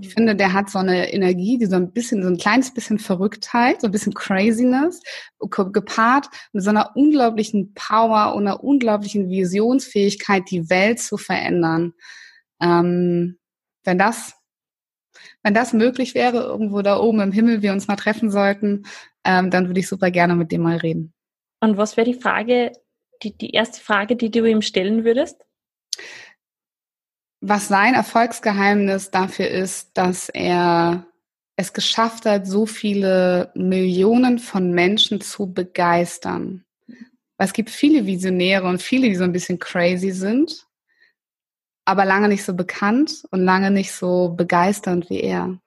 Ich 0.00 0.14
finde, 0.14 0.34
der 0.34 0.52
hat 0.52 0.70
so 0.70 0.78
eine 0.78 1.12
Energie, 1.12 1.58
die 1.58 1.66
so 1.66 1.76
ein 1.76 1.92
bisschen, 1.92 2.22
so 2.22 2.28
ein 2.28 2.36
kleines 2.36 2.72
bisschen 2.72 2.98
Verrücktheit, 2.98 3.80
so 3.80 3.88
ein 3.88 3.92
bisschen 3.92 4.14
Craziness, 4.14 5.00
gepaart 5.38 6.28
mit 6.52 6.62
so 6.62 6.70
einer 6.70 6.96
unglaublichen 6.96 7.74
Power 7.74 8.34
und 8.34 8.46
einer 8.46 8.62
unglaublichen 8.62 9.28
Visionsfähigkeit, 9.28 10.44
die 10.50 10.68
Welt 10.70 11.00
zu 11.00 11.16
verändern. 11.16 11.92
Ähm, 12.60 13.38
wenn 13.84 13.98
das, 13.98 14.34
wenn 15.42 15.54
das 15.54 15.72
möglich 15.72 16.14
wäre, 16.14 16.38
irgendwo 16.38 16.82
da 16.82 16.98
oben 16.98 17.20
im 17.20 17.32
Himmel 17.32 17.62
wir 17.62 17.72
uns 17.72 17.86
mal 17.86 17.96
treffen 17.96 18.30
sollten, 18.30 18.84
ähm, 19.24 19.50
dann 19.50 19.68
würde 19.68 19.80
ich 19.80 19.88
super 19.88 20.10
gerne 20.10 20.34
mit 20.34 20.52
dem 20.52 20.62
mal 20.62 20.76
reden. 20.76 21.12
Und 21.60 21.76
was 21.76 21.96
wäre 21.96 22.10
die 22.10 22.20
Frage, 22.20 22.72
die, 23.22 23.36
die 23.36 23.50
erste 23.50 23.80
Frage, 23.80 24.16
die 24.16 24.30
du 24.30 24.44
ihm 24.44 24.62
stellen 24.62 25.04
würdest? 25.04 25.44
Was 27.46 27.68
sein 27.68 27.92
Erfolgsgeheimnis 27.92 29.10
dafür 29.10 29.48
ist, 29.48 29.90
dass 29.98 30.30
er 30.30 31.04
es 31.56 31.74
geschafft 31.74 32.24
hat, 32.24 32.46
so 32.46 32.64
viele 32.64 33.52
Millionen 33.54 34.38
von 34.38 34.72
Menschen 34.72 35.20
zu 35.20 35.52
begeistern. 35.52 36.64
Weil 36.88 37.46
es 37.46 37.52
gibt 37.52 37.68
viele 37.68 38.06
Visionäre 38.06 38.66
und 38.66 38.80
viele, 38.80 39.10
die 39.10 39.14
so 39.14 39.24
ein 39.24 39.32
bisschen 39.32 39.58
crazy 39.58 40.10
sind, 40.10 40.66
aber 41.84 42.06
lange 42.06 42.28
nicht 42.28 42.44
so 42.44 42.54
bekannt 42.54 43.24
und 43.30 43.42
lange 43.42 43.70
nicht 43.70 43.92
so 43.92 44.30
begeisternd 44.30 45.10
wie 45.10 45.20
er. 45.20 45.58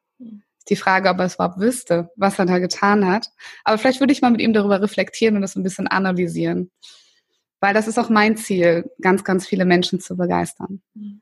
Die 0.69 0.75
Frage, 0.75 1.09
ob 1.09 1.19
er 1.19 1.25
es 1.25 1.35
überhaupt 1.35 1.59
wüsste, 1.59 2.09
was 2.15 2.39
er 2.39 2.47
da 2.47 2.57
getan 2.57 3.05
hat. 3.05 3.29
Aber 3.63 3.77
vielleicht 3.77 3.99
würde 3.99 4.13
ich 4.13 4.23
mal 4.23 4.31
mit 4.31 4.41
ihm 4.41 4.53
darüber 4.53 4.81
reflektieren 4.81 5.35
und 5.35 5.43
das 5.43 5.55
ein 5.55 5.61
bisschen 5.61 5.87
analysieren. 5.87 6.71
Weil 7.59 7.75
das 7.75 7.87
ist 7.87 7.99
auch 7.99 8.09
mein 8.09 8.35
Ziel, 8.35 8.89
ganz, 8.99 9.23
ganz 9.23 9.45
viele 9.45 9.65
Menschen 9.65 9.99
zu 9.99 10.17
begeistern. 10.17 10.81
Mhm. 10.95 11.21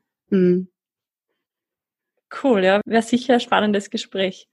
Cool, 2.42 2.64
ja, 2.64 2.80
wäre 2.84 3.02
sicher 3.02 3.34
ein 3.34 3.40
spannendes 3.40 3.90
Gespräch. 3.90 4.48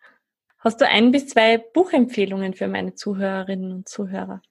Hast 0.60 0.80
du 0.80 0.88
ein 0.88 1.12
bis 1.12 1.28
zwei 1.28 1.58
Buchempfehlungen 1.58 2.54
für 2.54 2.68
meine 2.68 2.96
Zuhörerinnen 2.96 3.72
und 3.72 3.90
Zuhörer? 3.90 4.42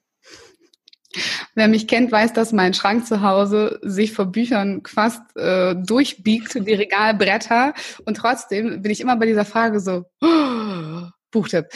Wer 1.55 1.69
mich 1.69 1.87
kennt, 1.87 2.11
weiß, 2.11 2.33
dass 2.33 2.53
mein 2.53 2.75
Schrank 2.75 3.07
zu 3.07 3.23
Hause 3.23 3.79
sich 3.83 4.13
vor 4.13 4.27
Büchern 4.27 4.83
fast 4.87 5.23
äh, 5.37 5.75
durchbiegt, 5.75 6.55
die 6.55 6.75
Regalbretter. 6.75 7.75
Und 8.05 8.17
trotzdem 8.17 8.83
bin 8.83 8.91
ich 8.91 9.01
immer 9.01 9.17
bei 9.17 9.27
dieser 9.27 9.45
Frage 9.45 9.81
so, 9.81 10.05
oh, 10.21 11.03
Buchtipp. 11.31 11.67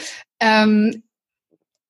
Ähm, 0.41 1.03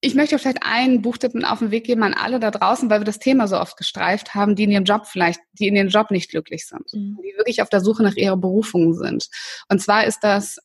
ich 0.01 0.15
möchte 0.15 0.39
vielleicht 0.39 0.63
einen 0.63 1.03
Buchtipp 1.03 1.33
auf 1.45 1.61
den 1.61 1.71
Weg 1.71 1.85
geben 1.85 2.03
an 2.03 2.15
alle 2.15 2.39
da 2.39 2.51
draußen, 2.51 2.91
weil 2.91 3.01
wir 3.01 3.05
das 3.07 3.19
Thema 3.19 3.49
so 3.49 3.59
oft 3.59 3.77
gestreift 3.77 4.35
haben, 4.35 4.55
die 4.55 4.65
in 4.65 4.71
ihrem 4.71 4.85
Job 4.85 5.07
vielleicht, 5.07 5.41
die 5.59 5.69
in 5.69 5.77
ihrem 5.77 5.89
Job 5.89 6.11
nicht 6.11 6.31
glücklich 6.31 6.67
sind, 6.67 6.85
mhm. 6.93 7.19
die 7.23 7.37
wirklich 7.37 7.63
auf 7.63 7.71
der 7.71 7.81
Suche 7.81 8.03
nach 8.03 8.15
ihrer 8.15 8.37
Berufung 8.37 8.95
sind. 8.95 9.29
Und 9.69 9.81
zwar 9.81 10.07
ist 10.07 10.21
das 10.21 10.59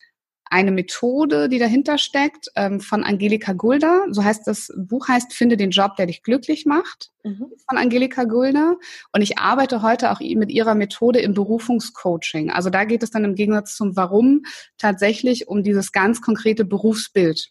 eine 0.52 0.70
Methode, 0.70 1.48
die 1.48 1.58
dahinter 1.58 1.96
steckt, 1.96 2.48
ähm, 2.56 2.80
von 2.80 3.04
Angelika 3.04 3.54
Gulda. 3.54 4.04
So 4.10 4.22
heißt 4.22 4.46
das 4.46 4.70
Buch 4.76 5.08
heißt 5.08 5.32
Finde 5.32 5.56
den 5.56 5.70
Job, 5.70 5.96
der 5.96 6.04
dich 6.04 6.22
glücklich 6.22 6.66
macht, 6.66 7.10
mhm. 7.24 7.46
von 7.66 7.78
Angelika 7.78 8.24
Gulda. 8.24 8.76
Und 9.12 9.22
ich 9.22 9.38
arbeite 9.38 9.80
heute 9.80 10.12
auch 10.12 10.20
mit 10.20 10.50
ihrer 10.50 10.74
Methode 10.74 11.20
im 11.20 11.32
Berufungscoaching. 11.32 12.50
Also 12.50 12.68
da 12.68 12.84
geht 12.84 13.02
es 13.02 13.10
dann 13.10 13.24
im 13.24 13.34
Gegensatz 13.34 13.76
zum 13.76 13.96
Warum 13.96 14.42
tatsächlich 14.76 15.48
um 15.48 15.62
dieses 15.62 15.90
ganz 15.90 16.20
konkrete 16.20 16.66
Berufsbild. 16.66 17.50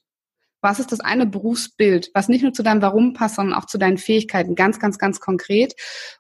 Was 0.61 0.79
ist 0.79 0.91
das 0.91 0.99
eine 0.99 1.25
Berufsbild, 1.25 2.11
was 2.13 2.29
nicht 2.29 2.43
nur 2.43 2.53
zu 2.53 2.63
deinem 2.63 2.81
Warum 2.81 3.13
passt, 3.13 3.35
sondern 3.35 3.57
auch 3.57 3.65
zu 3.65 3.77
deinen 3.77 3.97
Fähigkeiten, 3.97 4.55
ganz, 4.55 4.79
ganz, 4.79 4.97
ganz 4.97 5.19
konkret. 5.19 5.73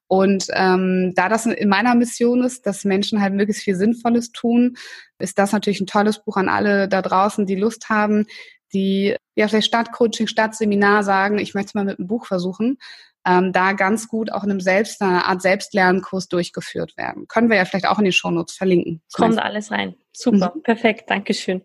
Und 0.07 0.47
ähm, 0.53 1.13
da 1.15 1.29
das 1.29 1.45
in 1.45 1.69
meiner 1.69 1.95
Mission 1.95 2.43
ist, 2.43 2.65
dass 2.65 2.83
Menschen 2.83 3.21
halt 3.21 3.33
möglichst 3.33 3.63
viel 3.63 3.75
Sinnvolles 3.75 4.31
tun, 4.31 4.75
ist 5.19 5.37
das 5.37 5.51
natürlich 5.51 5.79
ein 5.81 5.87
tolles 5.87 6.23
Buch 6.23 6.37
an 6.37 6.49
alle 6.49 6.87
da 6.87 7.01
draußen, 7.01 7.45
die 7.45 7.55
Lust 7.55 7.89
haben, 7.89 8.25
die 8.73 9.15
ja 9.35 9.47
vielleicht 9.47 9.67
Stadtcoaching, 9.67 10.27
Stadtseminar 10.27 11.03
sagen, 11.03 11.37
ich 11.37 11.53
möchte 11.53 11.69
es 11.69 11.73
mal 11.73 11.85
mit 11.85 11.99
einem 11.99 12.07
Buch 12.07 12.25
versuchen. 12.25 12.77
Ähm, 13.25 13.53
da 13.53 13.73
ganz 13.73 14.07
gut 14.07 14.31
auch 14.31 14.43
in 14.43 14.49
einem 14.49 14.61
Selbst, 14.61 15.01
einer 15.01 15.27
Art 15.27 15.43
Selbstlernkurs 15.43 16.27
durchgeführt 16.27 16.97
werden. 16.97 17.27
Können 17.27 17.49
wir 17.49 17.57
ja 17.57 17.65
vielleicht 17.65 17.87
auch 17.87 17.99
in 17.99 18.05
den 18.05 18.13
Shownotes 18.13 18.55
verlinken. 18.55 19.03
Kommt 19.13 19.37
alles 19.37 19.69
rein. 19.69 19.95
Super, 20.11 20.53
mhm. 20.55 20.63
perfekt, 20.63 21.09
Dankeschön. 21.09 21.61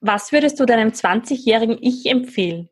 Was 0.00 0.32
würdest 0.32 0.58
du 0.58 0.66
deinem 0.66 0.90
20-jährigen 0.90 1.78
Ich 1.80 2.06
empfehlen? 2.06 2.68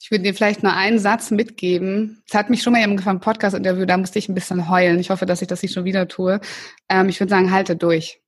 Ich 0.00 0.10
würde 0.10 0.24
dir 0.24 0.34
vielleicht 0.34 0.64
nur 0.64 0.72
einen 0.72 0.98
Satz 0.98 1.30
mitgeben. 1.30 2.22
Es 2.28 2.34
hat 2.34 2.50
mich 2.50 2.62
schon 2.62 2.72
mal 2.72 2.82
im 2.82 3.20
Podcast-Interview, 3.20 3.86
da 3.86 3.96
musste 3.96 4.18
ich 4.18 4.28
ein 4.28 4.34
bisschen 4.34 4.68
heulen. 4.68 4.98
Ich 4.98 5.10
hoffe, 5.10 5.26
dass 5.26 5.40
ich 5.40 5.48
das 5.48 5.62
nicht 5.62 5.72
schon 5.72 5.84
wieder 5.84 6.08
tue. 6.08 6.40
Ähm, 6.88 7.08
ich 7.08 7.20
würde 7.20 7.30
sagen, 7.30 7.52
halte 7.52 7.76
durch. 7.76 8.20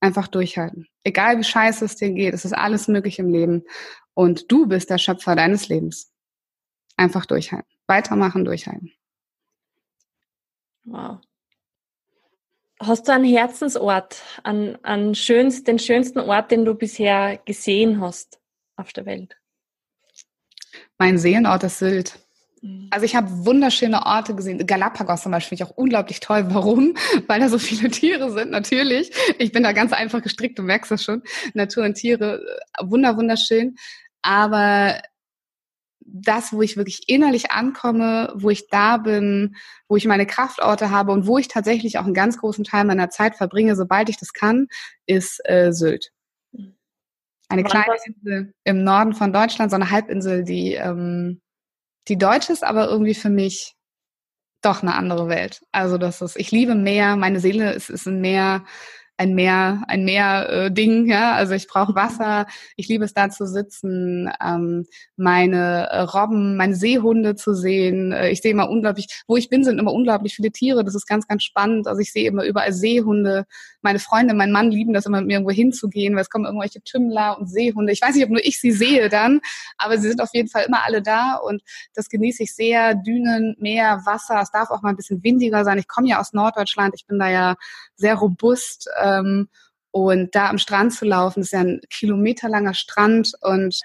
Einfach 0.00 0.26
durchhalten. 0.26 0.88
Egal 1.04 1.38
wie 1.38 1.44
scheiße 1.44 1.84
es 1.84 1.96
dir 1.96 2.10
geht, 2.10 2.34
es 2.34 2.44
ist 2.44 2.54
alles 2.54 2.88
möglich 2.88 3.18
im 3.18 3.30
Leben. 3.30 3.62
Und 4.14 4.50
du 4.50 4.66
bist 4.66 4.90
der 4.90 4.98
Schöpfer 4.98 5.36
deines 5.36 5.68
Lebens. 5.68 6.12
Einfach 6.96 7.26
durchhalten. 7.26 7.70
Weitermachen, 7.86 8.44
durchhalten. 8.44 8.92
Wow. 10.84 11.20
Hast 12.82 13.08
du 13.08 13.12
einen 13.12 13.24
Herzensort, 13.24 14.22
an, 14.42 14.78
an 14.82 15.14
schönst, 15.14 15.68
den 15.68 15.78
schönsten 15.78 16.18
Ort, 16.18 16.50
den 16.50 16.64
du 16.64 16.74
bisher 16.74 17.38
gesehen 17.44 18.00
hast 18.00 18.40
auf 18.76 18.94
der 18.94 19.04
Welt? 19.04 19.36
Mein 20.96 21.18
Seelenort 21.18 21.62
ist 21.62 21.78
Sylt. 21.78 22.18
Mhm. 22.62 22.88
Also 22.90 23.04
ich 23.04 23.14
habe 23.14 23.28
wunderschöne 23.44 24.06
Orte 24.06 24.34
gesehen. 24.34 24.66
Galapagos 24.66 25.22
zum 25.22 25.32
Beispiel 25.32 25.58
finde 25.58 25.64
ich 25.64 25.70
auch 25.70 25.76
unglaublich 25.76 26.20
toll. 26.20 26.46
Warum? 26.48 26.94
Weil 27.26 27.40
da 27.40 27.50
so 27.50 27.58
viele 27.58 27.90
Tiere 27.90 28.30
sind, 28.32 28.50
natürlich. 28.50 29.10
Ich 29.38 29.52
bin 29.52 29.62
da 29.62 29.72
ganz 29.72 29.92
einfach 29.92 30.22
gestrickt, 30.22 30.58
du 30.58 30.62
merkst 30.62 30.90
das 30.90 31.04
schon. 31.04 31.22
Natur 31.52 31.84
und 31.84 31.94
Tiere, 31.94 32.40
äh, 32.78 32.84
wunder, 32.84 33.14
wunderschön. 33.14 33.76
Aber 34.22 35.02
das, 36.12 36.52
wo 36.52 36.62
ich 36.62 36.76
wirklich 36.76 37.08
innerlich 37.08 37.50
ankomme, 37.50 38.32
wo 38.34 38.50
ich 38.50 38.68
da 38.68 38.96
bin, 38.96 39.56
wo 39.88 39.96
ich 39.96 40.06
meine 40.06 40.26
Kraftorte 40.26 40.90
habe 40.90 41.12
und 41.12 41.26
wo 41.26 41.38
ich 41.38 41.48
tatsächlich 41.48 41.98
auch 41.98 42.04
einen 42.04 42.14
ganz 42.14 42.38
großen 42.38 42.64
Teil 42.64 42.84
meiner 42.84 43.10
Zeit 43.10 43.36
verbringe, 43.36 43.76
sobald 43.76 44.08
ich 44.08 44.18
das 44.18 44.32
kann, 44.32 44.68
ist 45.06 45.40
äh, 45.44 45.72
Sylt. 45.72 46.12
Eine 47.48 47.64
kleine 47.64 47.96
Insel 48.04 48.54
im 48.64 48.84
Norden 48.84 49.12
von 49.12 49.32
Deutschland, 49.32 49.70
so 49.70 49.74
eine 49.74 49.90
Halbinsel, 49.90 50.44
die, 50.44 50.74
ähm, 50.74 51.40
die 52.06 52.16
deutsch 52.16 52.48
ist, 52.48 52.62
aber 52.62 52.88
irgendwie 52.88 53.14
für 53.14 53.30
mich 53.30 53.74
doch 54.62 54.82
eine 54.82 54.94
andere 54.94 55.28
Welt. 55.28 55.62
Also 55.72 55.98
das 55.98 56.20
ist, 56.20 56.36
ich 56.36 56.52
liebe 56.52 56.74
Meer, 56.74 57.16
meine 57.16 57.40
Seele 57.40 57.72
ist, 57.72 57.90
ist 57.90 58.06
ein 58.06 58.20
Meer, 58.20 58.64
ein 59.20 59.34
Meer, 59.34 59.82
ein 59.86 60.04
Meer-Ding, 60.06 61.06
äh, 61.06 61.10
ja. 61.10 61.34
Also 61.34 61.52
ich 61.52 61.68
brauche 61.68 61.94
Wasser, 61.94 62.46
ich 62.76 62.88
liebe 62.88 63.04
es 63.04 63.12
da 63.12 63.28
zu 63.28 63.46
sitzen, 63.46 64.30
ähm, 64.42 64.86
meine 65.16 65.88
äh, 65.90 66.00
Robben, 66.00 66.56
meine 66.56 66.74
Seehunde 66.74 67.36
zu 67.36 67.52
sehen. 67.52 68.12
Äh, 68.12 68.30
ich 68.30 68.40
sehe 68.40 68.52
immer 68.52 68.70
unglaublich, 68.70 69.22
wo 69.28 69.36
ich 69.36 69.50
bin, 69.50 69.62
sind 69.62 69.78
immer 69.78 69.92
unglaublich 69.92 70.34
viele 70.36 70.50
Tiere. 70.50 70.84
Das 70.84 70.94
ist 70.94 71.06
ganz, 71.06 71.28
ganz 71.28 71.42
spannend. 71.42 71.86
Also 71.86 72.00
ich 72.00 72.12
sehe 72.12 72.28
immer 72.28 72.44
überall 72.44 72.72
Seehunde. 72.72 73.44
Meine 73.82 73.98
Freunde, 73.98 74.34
mein 74.34 74.52
Mann 74.52 74.70
lieben 74.70 74.94
das 74.94 75.06
immer, 75.06 75.18
mit 75.18 75.26
mir 75.26 75.34
irgendwo 75.34 75.52
hinzugehen, 75.52 76.14
weil 76.14 76.22
es 76.22 76.30
kommen 76.30 76.46
irgendwelche 76.46 76.82
Tümmler 76.82 77.38
und 77.38 77.46
Seehunde. 77.46 77.92
Ich 77.92 78.00
weiß 78.00 78.14
nicht, 78.14 78.24
ob 78.24 78.30
nur 78.30 78.44
ich 78.44 78.60
sie 78.60 78.72
sehe 78.72 79.08
dann, 79.10 79.40
aber 79.76 79.98
sie 79.98 80.08
sind 80.08 80.22
auf 80.22 80.30
jeden 80.32 80.48
Fall 80.48 80.64
immer 80.66 80.84
alle 80.84 81.02
da 81.02 81.36
und 81.36 81.62
das 81.94 82.08
genieße 82.08 82.44
ich 82.44 82.54
sehr. 82.54 82.94
Dünen, 82.94 83.56
Meer, 83.58 84.02
Wasser. 84.06 84.40
Es 84.40 84.50
darf 84.50 84.70
auch 84.70 84.82
mal 84.82 84.90
ein 84.90 84.96
bisschen 84.96 85.22
windiger 85.22 85.64
sein. 85.64 85.78
Ich 85.78 85.88
komme 85.88 86.08
ja 86.08 86.20
aus 86.20 86.32
Norddeutschland. 86.32 86.94
Ich 86.96 87.06
bin 87.06 87.18
da 87.18 87.28
ja 87.28 87.56
sehr 87.96 88.14
robust. 88.14 88.88
Äh, 88.98 89.10
ähm, 89.10 89.48
und 89.92 90.34
da 90.34 90.48
am 90.48 90.58
Strand 90.58 90.94
zu 90.94 91.04
laufen, 91.04 91.40
ist 91.40 91.52
ja 91.52 91.60
ein 91.60 91.80
kilometerlanger 91.90 92.74
Strand 92.74 93.32
und 93.40 93.80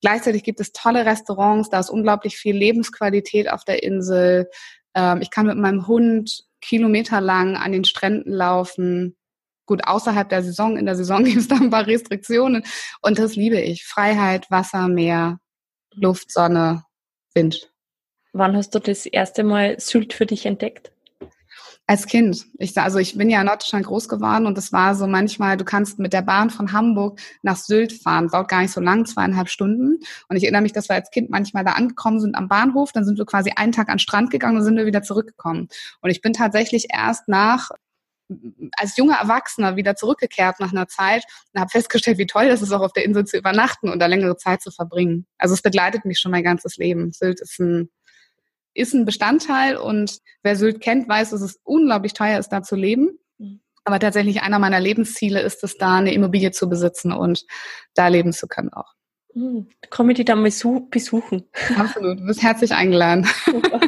gleichzeitig 0.00 0.44
gibt 0.44 0.60
es 0.60 0.72
tolle 0.72 1.04
Restaurants, 1.04 1.68
da 1.68 1.80
ist 1.80 1.90
unglaublich 1.90 2.36
viel 2.36 2.56
Lebensqualität 2.56 3.50
auf 3.50 3.64
der 3.64 3.82
Insel. 3.82 4.48
Ähm, 4.94 5.20
ich 5.20 5.30
kann 5.30 5.46
mit 5.46 5.58
meinem 5.58 5.88
Hund 5.88 6.44
kilometerlang 6.60 7.56
an 7.56 7.72
den 7.72 7.84
Stränden 7.84 8.32
laufen. 8.32 9.16
Gut, 9.66 9.84
außerhalb 9.84 10.28
der 10.28 10.42
Saison, 10.42 10.76
in 10.76 10.86
der 10.86 10.96
Saison 10.96 11.24
gibt 11.24 11.38
es 11.38 11.48
da 11.48 11.56
ein 11.56 11.70
paar 11.70 11.86
Restriktionen. 11.86 12.64
Und 13.00 13.18
das 13.18 13.36
liebe 13.36 13.60
ich. 13.60 13.84
Freiheit, 13.84 14.50
Wasser, 14.50 14.88
Meer, 14.88 15.38
Luft, 15.94 16.32
Sonne, 16.32 16.84
Wind. 17.34 17.72
Wann 18.32 18.56
hast 18.56 18.74
du 18.74 18.78
das 18.78 19.06
erste 19.06 19.44
Mal 19.44 19.78
Sylt 19.78 20.14
für 20.14 20.26
dich 20.26 20.46
entdeckt? 20.46 20.92
Als 21.86 22.06
Kind. 22.06 22.46
Ich, 22.58 22.78
also 22.78 22.98
ich 22.98 23.18
bin 23.18 23.28
ja 23.28 23.40
in 23.40 23.46
Norddeutschland 23.46 23.84
groß 23.84 24.08
geworden 24.08 24.46
und 24.46 24.56
es 24.56 24.72
war 24.72 24.94
so 24.94 25.06
manchmal, 25.06 25.56
du 25.56 25.64
kannst 25.64 25.98
mit 25.98 26.12
der 26.12 26.22
Bahn 26.22 26.48
von 26.48 26.72
Hamburg 26.72 27.20
nach 27.42 27.56
Sylt 27.56 27.92
fahren, 27.92 28.28
dauert 28.28 28.48
gar 28.48 28.62
nicht 28.62 28.72
so 28.72 28.80
lang, 28.80 29.04
zweieinhalb 29.04 29.48
Stunden. 29.48 29.98
Und 30.28 30.36
ich 30.36 30.44
erinnere 30.44 30.62
mich, 30.62 30.72
dass 30.72 30.88
wir 30.88 30.94
als 30.94 31.10
Kind 31.10 31.28
manchmal 31.28 31.64
da 31.64 31.72
angekommen 31.72 32.20
sind 32.20 32.36
am 32.36 32.48
Bahnhof, 32.48 32.92
dann 32.92 33.04
sind 33.04 33.18
wir 33.18 33.26
quasi 33.26 33.52
einen 33.56 33.72
Tag 33.72 33.88
an 33.88 33.96
den 33.96 33.98
Strand 33.98 34.30
gegangen 34.30 34.56
und 34.56 34.64
sind 34.64 34.76
wir 34.76 34.86
wieder 34.86 35.02
zurückgekommen. 35.02 35.68
Und 36.00 36.10
ich 36.10 36.22
bin 36.22 36.32
tatsächlich 36.32 36.86
erst 36.90 37.28
nach 37.28 37.70
als 38.76 38.96
junger 38.96 39.16
Erwachsener 39.16 39.76
wieder 39.76 39.96
zurückgekehrt 39.96 40.60
nach 40.60 40.72
einer 40.72 40.88
Zeit 40.88 41.24
und 41.52 41.60
habe 41.60 41.70
festgestellt, 41.70 42.18
wie 42.18 42.26
toll 42.26 42.46
es 42.46 42.62
ist, 42.62 42.72
auch 42.72 42.80
auf 42.80 42.92
der 42.92 43.04
Insel 43.04 43.24
zu 43.24 43.36
übernachten 43.36 43.88
und 43.88 43.98
da 43.98 44.06
längere 44.06 44.36
Zeit 44.36 44.62
zu 44.62 44.70
verbringen. 44.70 45.26
Also 45.38 45.54
es 45.54 45.62
begleitet 45.62 46.04
mich 46.04 46.18
schon 46.18 46.32
mein 46.32 46.44
ganzes 46.44 46.76
Leben. 46.76 47.12
Sylt 47.12 47.40
ist 47.40 47.58
ein 47.58 47.90
ist 48.74 48.94
ein 48.94 49.04
Bestandteil 49.04 49.76
und 49.76 50.18
wer 50.42 50.56
Sylt 50.56 50.80
kennt, 50.80 51.08
weiß, 51.08 51.30
dass 51.30 51.42
es 51.42 51.60
unglaublich 51.62 52.14
teuer 52.14 52.38
ist, 52.38 52.48
da 52.48 52.62
zu 52.62 52.76
leben. 52.76 53.18
Mhm. 53.38 53.60
Aber 53.84 53.98
tatsächlich 53.98 54.42
einer 54.42 54.58
meiner 54.58 54.80
Lebensziele 54.80 55.40
ist 55.40 55.62
es, 55.64 55.76
da 55.76 55.96
eine 55.96 56.14
Immobilie 56.14 56.52
zu 56.52 56.68
besitzen 56.68 57.12
und 57.12 57.44
da 57.94 58.08
leben 58.08 58.32
zu 58.32 58.48
können 58.48 58.72
auch. 58.72 58.94
Mhm. 59.34 59.68
Komme 59.90 60.12
ich 60.12 60.16
die 60.16 60.24
dann 60.24 60.42
mal 60.42 60.50
besuchen? 60.90 61.44
Absolut, 61.76 62.20
du 62.20 62.26
bist 62.26 62.42
herzlich 62.42 62.72
eingeladen. 62.72 63.26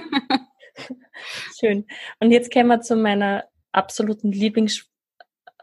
Schön. 1.58 1.86
Und 2.20 2.30
jetzt 2.30 2.52
kommen 2.52 2.68
wir 2.68 2.80
zu 2.80 2.96
meiner 2.96 3.44
absoluten 3.74 4.32
Lieblingsfrage 4.32 4.88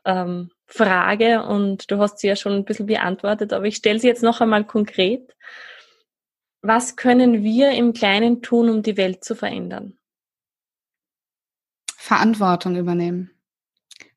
ähm, 0.06 1.42
und 1.48 1.90
du 1.92 1.98
hast 2.00 2.20
sie 2.20 2.28
ja 2.28 2.36
schon 2.36 2.54
ein 2.54 2.66
bisschen 2.66 2.88
beantwortet, 2.88 3.54
aber 3.54 3.66
ich 3.66 3.78
stelle 3.78 4.00
sie 4.00 4.08
jetzt 4.08 4.24
noch 4.24 4.42
einmal 4.42 4.66
konkret. 4.66 5.36
Was 6.62 6.96
können 6.96 7.44
wir 7.44 7.72
im 7.72 7.94
Kleinen 7.94 8.42
tun, 8.42 8.70
um 8.70 8.84
die 8.84 8.98
Welt 8.98 9.24
zu 9.24 9.36
verändern? 9.36 9.98
Verantwortung 11.98 12.76
übernehmen. 12.76 13.32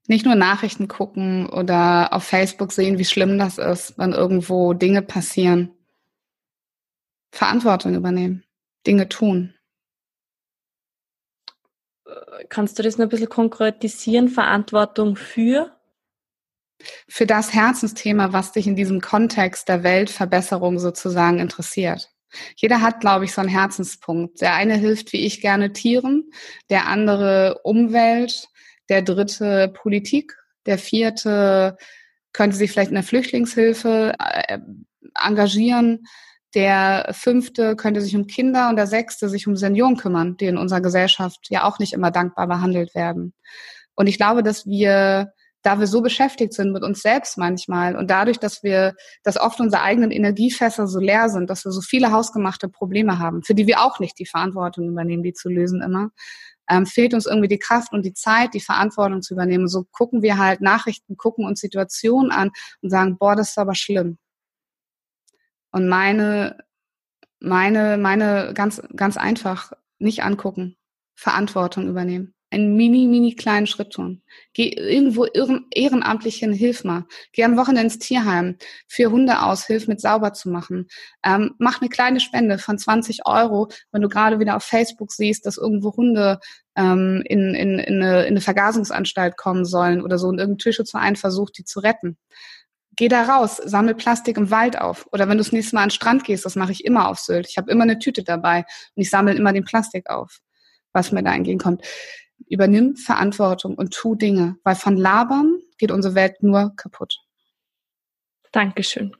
Nicht 0.07 0.27
nur 0.27 0.35
Nachrichten 0.35 0.89
gucken 0.89 1.49
oder 1.49 2.13
auf 2.13 2.25
Facebook 2.25 2.73
sehen, 2.73 2.99
wie 2.99 3.07
schlimm 3.07 3.39
das 3.39 3.57
ist, 3.57 3.97
wenn 3.99 4.13
irgendwo 4.13 4.75
Dinge 4.75 5.01
passieren. 5.01 5.71
Verantwortung 7.33 7.95
übernehmen. 7.95 8.45
Dinge 8.87 9.09
tun. 9.09 9.54
Kannst 12.49 12.79
du 12.79 12.83
das 12.83 12.99
noch 12.99 13.07
ein 13.07 13.09
bisschen 13.09 13.29
konkretisieren? 13.29 14.29
Verantwortung 14.29 15.17
für? 15.17 15.77
Für 17.09 17.27
das 17.27 17.55
Herzensthema, 17.55 18.33
was 18.33 18.53
dich 18.53 18.67
in 18.67 18.77
diesem 18.77 19.01
Kontext 19.01 19.69
der 19.69 19.83
Weltverbesserung 19.83 20.79
sozusagen 20.79 21.39
interessiert. 21.39 22.11
Jeder 22.57 22.81
hat, 22.81 23.01
glaube 23.01 23.25
ich, 23.25 23.33
so 23.33 23.41
einen 23.41 23.51
Herzenspunkt. 23.51 24.41
Der 24.41 24.55
eine 24.55 24.75
hilft, 24.77 25.13
wie 25.13 25.25
ich 25.25 25.41
gerne, 25.41 25.73
Tieren, 25.73 26.31
der 26.69 26.89
andere 26.89 27.61
Umwelt, 27.63 28.49
der 28.89 29.03
dritte 29.03 29.69
Politik, 29.69 30.37
der 30.67 30.79
vierte 30.79 31.77
könnte 32.33 32.57
sich 32.57 32.73
vielleicht 32.73 32.91
in 32.91 32.97
der 32.97 33.05
Flüchtlingshilfe 33.05 34.15
äh, 34.19 34.59
engagieren, 35.15 36.07
der 36.55 37.09
fünfte 37.13 37.77
könnte 37.77 38.01
sich 38.01 38.15
um 38.17 38.27
Kinder 38.27 38.69
und 38.69 38.77
der 38.77 38.87
sechste 38.87 39.29
sich 39.29 39.47
um 39.47 39.57
Senioren 39.57 39.97
kümmern, 39.97 40.37
die 40.37 40.47
in 40.47 40.59
unserer 40.59 40.81
Gesellschaft 40.81 41.47
ja 41.51 41.65
auch 41.65 41.79
nicht 41.79 41.93
immer 41.93 42.11
dankbar 42.11 42.47
behandelt 42.47 42.95
werden. 42.95 43.35
Und 43.95 44.07
ich 44.07 44.17
glaube, 44.17 44.43
dass 44.43 44.67
wir 44.67 45.33
da 45.65 45.81
wir 45.81 45.87
so 45.87 46.03
beschäftigt 46.03 46.53
sind 46.53 46.73
mit 46.73 46.83
uns 46.85 47.01
selbst 47.01 47.39
manchmal 47.39 47.97
und 47.97 48.11
dadurch, 48.11 48.39
dass 48.39 48.63
wir, 48.63 48.95
dass 49.23 49.41
oft 49.41 49.61
unsere 49.61 49.83
eigenen 49.83 50.11
Energiefässer 50.11 50.87
so 50.87 51.01
leer 51.01 51.31
sind, 51.31 51.49
dass 51.49 51.65
wir 51.65 51.73
so 51.73 51.81
viele 51.81 52.13
hausgemachte 52.13 52.69
Probleme 52.69 53.19
haben, 53.19 53.43
für 53.43 53.55
die 53.55 53.67
wir 53.67 53.83
auch 53.83 53.99
nicht 53.99 54.19
die 54.19 54.27
Verantwortung 54.27 54.89
übernehmen, 54.89 55.23
die 55.23 55.33
zu 55.33 55.49
lösen 55.49 55.81
immer, 55.81 56.11
ähm, 56.69 56.85
fehlt 56.85 57.15
uns 57.15 57.25
irgendwie 57.25 57.49
die 57.49 57.59
Kraft 57.59 57.95
und 57.95 58.05
die 58.05 58.13
Zeit, 58.13 58.53
die 58.53 58.61
Verantwortung 58.61 59.23
zu 59.23 59.33
übernehmen. 59.33 59.67
So 59.67 59.85
gucken 59.91 60.21
wir 60.21 60.37
halt 60.37 60.61
Nachrichten, 60.61 61.17
gucken 61.17 61.47
uns 61.47 61.61
Situationen 61.61 62.31
an 62.31 62.51
und 62.83 62.91
sagen, 62.91 63.17
boah, 63.19 63.35
das 63.35 63.51
ist 63.51 63.59
aber 63.59 63.75
schlimm. 63.75 64.19
Und 65.75 65.89
meine, 65.89 66.59
meine, 67.41 67.99
meine 67.99 68.53
ganz, 68.55 68.81
ganz 68.95 69.17
einfach 69.17 69.73
nicht 69.99 70.23
angucken, 70.23 70.77
Verantwortung 71.17 71.89
übernehmen 71.89 72.35
einen 72.55 72.77
mini, 72.77 73.07
mini 73.09 73.35
kleinen 73.35 73.67
Schritt 73.67 73.93
tun. 73.93 74.23
Geh 74.53 74.69
irgendwo 74.69 75.27
ehrenamtlich 75.75 76.37
hin, 76.37 76.53
hilf 76.53 76.85
mal. 76.85 77.05
Geh 77.33 77.45
am 77.45 77.57
Wochenende 77.57 77.83
ins 77.83 77.99
Tierheim, 77.99 78.57
für 78.87 79.11
Hunde 79.11 79.43
aus, 79.43 79.67
hilf 79.67 79.89
mit 79.89 80.01
sauber 80.01 80.33
zu 80.33 80.49
machen. 80.49 80.87
Ähm, 81.25 81.55
mach 81.59 81.81
eine 81.81 81.91
kleine 81.91 82.21
Spende 82.21 82.59
von 82.59 82.79
20 82.79 83.27
Euro, 83.27 83.69
wenn 83.91 84.03
du 84.03 84.09
gerade 84.09 84.39
wieder 84.39 84.57
auf 84.57 84.63
Facebook 84.63 85.11
siehst, 85.11 85.47
dass 85.47 85.59
irgendwo 85.59 85.97
Hunde 85.97 86.39
ähm, 86.77 87.23
in, 87.27 87.55
in, 87.55 87.79
in, 87.81 88.03
eine, 88.03 88.23
in 88.23 88.35
eine 88.35 88.41
Vergasungsanstalt 88.41 89.37
kommen 89.37 89.65
sollen 89.65 90.01
oder 90.01 90.19
so 90.19 90.29
und 90.29 90.39
irgendein 90.39 90.59
Tierschutzverein 90.59 91.17
versucht, 91.17 91.59
die 91.59 91.65
zu 91.65 91.81
retten. 91.81 92.17
Geh 92.97 93.09
da 93.09 93.23
raus, 93.23 93.57
sammel 93.57 93.95
Plastik 93.95 94.37
im 94.37 94.51
Wald 94.51 94.81
auf. 94.81 95.07
Oder 95.13 95.29
wenn 95.29 95.39
du 95.39 95.45
das 95.45 95.53
nächste 95.53 95.75
Mal 95.75 95.83
an 95.83 95.89
den 95.89 95.95
Strand 95.95 96.25
gehst, 96.25 96.45
das 96.45 96.57
mache 96.57 96.73
ich 96.73 96.85
immer 96.85 97.09
auf 97.09 97.19
Sylt. 97.19 97.49
Ich 97.49 97.57
habe 97.59 97.71
immer 97.71 97.83
eine 97.83 97.99
Tüte 97.99 98.23
dabei 98.23 98.59
und 98.95 99.03
ich 99.03 99.11
sammle 99.11 99.35
immer 99.35 99.53
den 99.53 99.65
Plastik 99.65 100.09
auf, 100.11 100.41
was 100.93 101.13
mir 101.13 101.23
da 101.23 101.35
entgegenkommt 101.35 101.83
übernimm 102.49 102.97
Verantwortung 102.97 103.75
und 103.75 103.93
tu 103.93 104.15
Dinge, 104.15 104.57
weil 104.65 104.75
von 104.75 104.97
Labern 104.97 105.61
geht 105.79 105.91
unsere 105.91 106.15
Welt 106.15 106.43
nur 106.43 106.75
kaputt. 106.77 107.19
Dankeschön. 108.53 109.17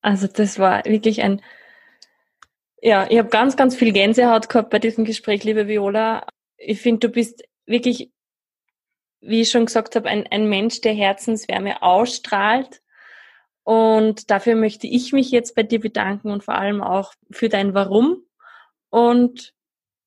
Also 0.00 0.26
das 0.26 0.58
war 0.58 0.84
wirklich 0.84 1.22
ein, 1.22 1.42
ja, 2.80 3.06
ich 3.10 3.18
habe 3.18 3.28
ganz, 3.28 3.56
ganz 3.56 3.76
viel 3.76 3.92
Gänsehaut 3.92 4.48
gehabt 4.48 4.70
bei 4.70 4.78
diesem 4.78 5.04
Gespräch, 5.04 5.44
liebe 5.44 5.66
Viola. 5.66 6.26
Ich 6.56 6.80
finde, 6.80 7.08
du 7.08 7.12
bist 7.12 7.42
wirklich, 7.66 8.10
wie 9.20 9.42
ich 9.42 9.50
schon 9.50 9.66
gesagt 9.66 9.96
habe, 9.96 10.08
ein, 10.08 10.26
ein 10.26 10.48
Mensch, 10.48 10.80
der 10.80 10.94
Herzenswärme 10.94 11.82
ausstrahlt. 11.82 12.82
Und 13.64 14.30
dafür 14.30 14.54
möchte 14.54 14.86
ich 14.86 15.12
mich 15.12 15.30
jetzt 15.30 15.54
bei 15.54 15.62
dir 15.62 15.80
bedanken 15.80 16.30
und 16.30 16.42
vor 16.44 16.54
allem 16.54 16.80
auch 16.80 17.12
für 17.30 17.48
dein 17.48 17.74
Warum. 17.74 18.22
Und 18.90 19.54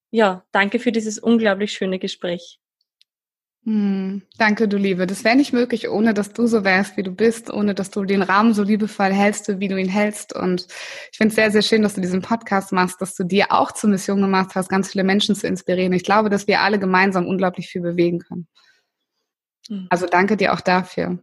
ja, 0.09 0.43
danke 0.51 0.79
für 0.79 0.91
dieses 0.91 1.19
unglaublich 1.19 1.71
schöne 1.71 1.99
Gespräch. 1.99 2.59
Hm, 3.63 4.23
danke, 4.39 4.67
du 4.67 4.77
Liebe. 4.77 5.05
Das 5.05 5.23
wäre 5.23 5.35
nicht 5.35 5.53
möglich, 5.53 5.87
ohne 5.87 6.15
dass 6.15 6.33
du 6.33 6.47
so 6.47 6.63
wärst, 6.63 6.97
wie 6.97 7.03
du 7.03 7.11
bist, 7.11 7.53
ohne 7.53 7.75
dass 7.75 7.91
du 7.91 8.03
den 8.05 8.23
Rahmen 8.23 8.55
so 8.55 8.63
liebevoll 8.63 9.11
hältst, 9.11 9.59
wie 9.59 9.67
du 9.67 9.77
ihn 9.77 9.87
hältst. 9.87 10.35
Und 10.35 10.65
ich 11.11 11.17
finde 11.17 11.29
es 11.29 11.35
sehr, 11.35 11.51
sehr 11.51 11.61
schön, 11.61 11.83
dass 11.83 11.93
du 11.93 12.01
diesen 12.01 12.23
Podcast 12.23 12.71
machst, 12.71 12.99
dass 13.01 13.13
du 13.13 13.23
dir 13.23 13.51
auch 13.51 13.71
zur 13.71 13.91
Mission 13.91 14.19
gemacht 14.19 14.55
hast, 14.55 14.67
ganz 14.67 14.89
viele 14.89 15.03
Menschen 15.03 15.35
zu 15.35 15.45
inspirieren. 15.45 15.93
Ich 15.93 16.03
glaube, 16.03 16.31
dass 16.31 16.47
wir 16.47 16.61
alle 16.61 16.79
gemeinsam 16.79 17.27
unglaublich 17.27 17.67
viel 17.67 17.81
bewegen 17.81 18.17
können. 18.17 18.47
Hm. 19.71 19.87
Also 19.89 20.05
danke 20.05 20.37
dir 20.37 20.53
auch 20.53 20.61
dafür. 20.61 21.19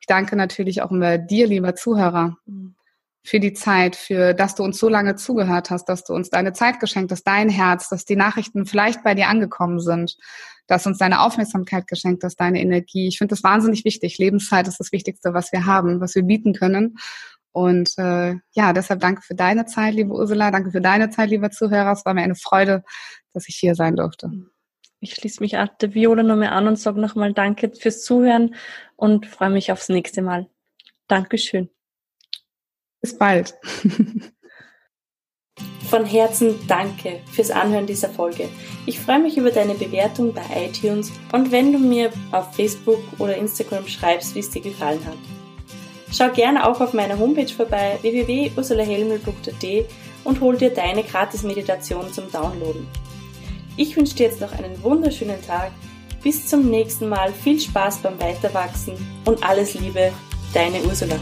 Ich 0.00 0.06
danke 0.06 0.36
natürlich 0.36 0.82
auch 0.82 0.90
immer 0.90 1.18
dir, 1.18 1.46
lieber 1.46 1.74
Zuhörer. 1.74 2.36
Hm 2.46 2.74
für 3.28 3.40
die 3.40 3.52
Zeit, 3.52 3.94
für 3.94 4.32
dass 4.32 4.54
du 4.54 4.62
uns 4.62 4.78
so 4.78 4.88
lange 4.88 5.14
zugehört 5.14 5.70
hast, 5.70 5.84
dass 5.86 6.04
du 6.04 6.14
uns 6.14 6.30
deine 6.30 6.54
Zeit 6.54 6.80
geschenkt 6.80 7.12
hast, 7.12 7.24
dein 7.24 7.50
Herz, 7.50 7.90
dass 7.90 8.06
die 8.06 8.16
Nachrichten 8.16 8.64
vielleicht 8.64 9.04
bei 9.04 9.14
dir 9.14 9.28
angekommen 9.28 9.80
sind, 9.80 10.16
dass 10.66 10.86
uns 10.86 10.98
deine 10.98 11.20
Aufmerksamkeit 11.20 11.86
geschenkt 11.86 12.24
hast, 12.24 12.36
deine 12.36 12.60
Energie. 12.60 13.08
Ich 13.08 13.18
finde 13.18 13.34
das 13.34 13.42
wahnsinnig 13.42 13.84
wichtig. 13.84 14.18
Lebenszeit 14.18 14.66
ist 14.66 14.80
das 14.80 14.92
Wichtigste, 14.92 15.34
was 15.34 15.52
wir 15.52 15.66
haben, 15.66 16.00
was 16.00 16.14
wir 16.14 16.22
bieten 16.22 16.54
können. 16.54 16.96
Und 17.52 17.98
äh, 17.98 18.36
ja, 18.52 18.72
deshalb 18.72 19.00
danke 19.00 19.22
für 19.22 19.34
deine 19.34 19.66
Zeit, 19.66 19.94
liebe 19.94 20.12
Ursula. 20.12 20.50
Danke 20.50 20.70
für 20.70 20.80
deine 20.80 21.10
Zeit, 21.10 21.28
lieber 21.28 21.50
Zuhörer. 21.50 21.92
Es 21.92 22.04
war 22.06 22.14
mir 22.14 22.22
eine 22.22 22.34
Freude, 22.34 22.82
dass 23.34 23.48
ich 23.48 23.56
hier 23.56 23.74
sein 23.74 23.96
durfte. 23.96 24.30
Ich 25.00 25.14
schließe 25.14 25.42
mich 25.42 25.52
der 25.52 25.94
Viola 25.94 26.22
nochmal 26.22 26.48
an 26.48 26.66
und 26.66 26.76
sage 26.76 27.00
nochmal 27.00 27.32
Danke 27.32 27.70
fürs 27.70 28.02
Zuhören 28.02 28.54
und 28.96 29.26
freue 29.26 29.50
mich 29.50 29.70
aufs 29.70 29.88
nächste 29.88 30.22
Mal. 30.22 30.48
Dankeschön. 31.06 31.70
Bis 33.00 33.16
bald. 33.16 33.54
Von 35.88 36.04
Herzen 36.04 36.54
danke 36.68 37.20
fürs 37.32 37.50
Anhören 37.50 37.86
dieser 37.86 38.10
Folge. 38.10 38.48
Ich 38.86 39.00
freue 39.00 39.20
mich 39.20 39.38
über 39.38 39.50
deine 39.50 39.74
Bewertung 39.74 40.34
bei 40.34 40.42
iTunes 40.66 41.10
und 41.32 41.50
wenn 41.50 41.72
du 41.72 41.78
mir 41.78 42.12
auf 42.30 42.54
Facebook 42.54 43.00
oder 43.18 43.36
Instagram 43.36 43.88
schreibst, 43.88 44.34
wie 44.34 44.40
es 44.40 44.50
dir 44.50 44.60
gefallen 44.62 45.04
hat. 45.06 45.16
Schau 46.12 46.30
gerne 46.30 46.68
auch 46.68 46.80
auf 46.80 46.92
meiner 46.92 47.18
Homepage 47.18 47.52
vorbei 47.52 47.98
www.ursulahelmel.at 48.02 49.86
und 50.24 50.40
hol 50.40 50.56
dir 50.56 50.70
deine 50.70 51.02
Gratis-Meditation 51.02 52.12
zum 52.12 52.30
Downloaden. 52.30 52.86
Ich 53.78 53.96
wünsche 53.96 54.16
dir 54.16 54.26
jetzt 54.26 54.40
noch 54.40 54.50
einen 54.52 54.82
wunderschönen 54.82 55.40
Tag. 55.40 55.70
Bis 56.24 56.48
zum 56.48 56.68
nächsten 56.68 57.08
Mal. 57.08 57.32
Viel 57.32 57.60
Spaß 57.60 57.98
beim 57.98 58.20
Weiterwachsen 58.20 58.94
und 59.24 59.40
alles 59.44 59.74
Liebe, 59.74 60.10
deine 60.52 60.82
Ursula. 60.82 61.14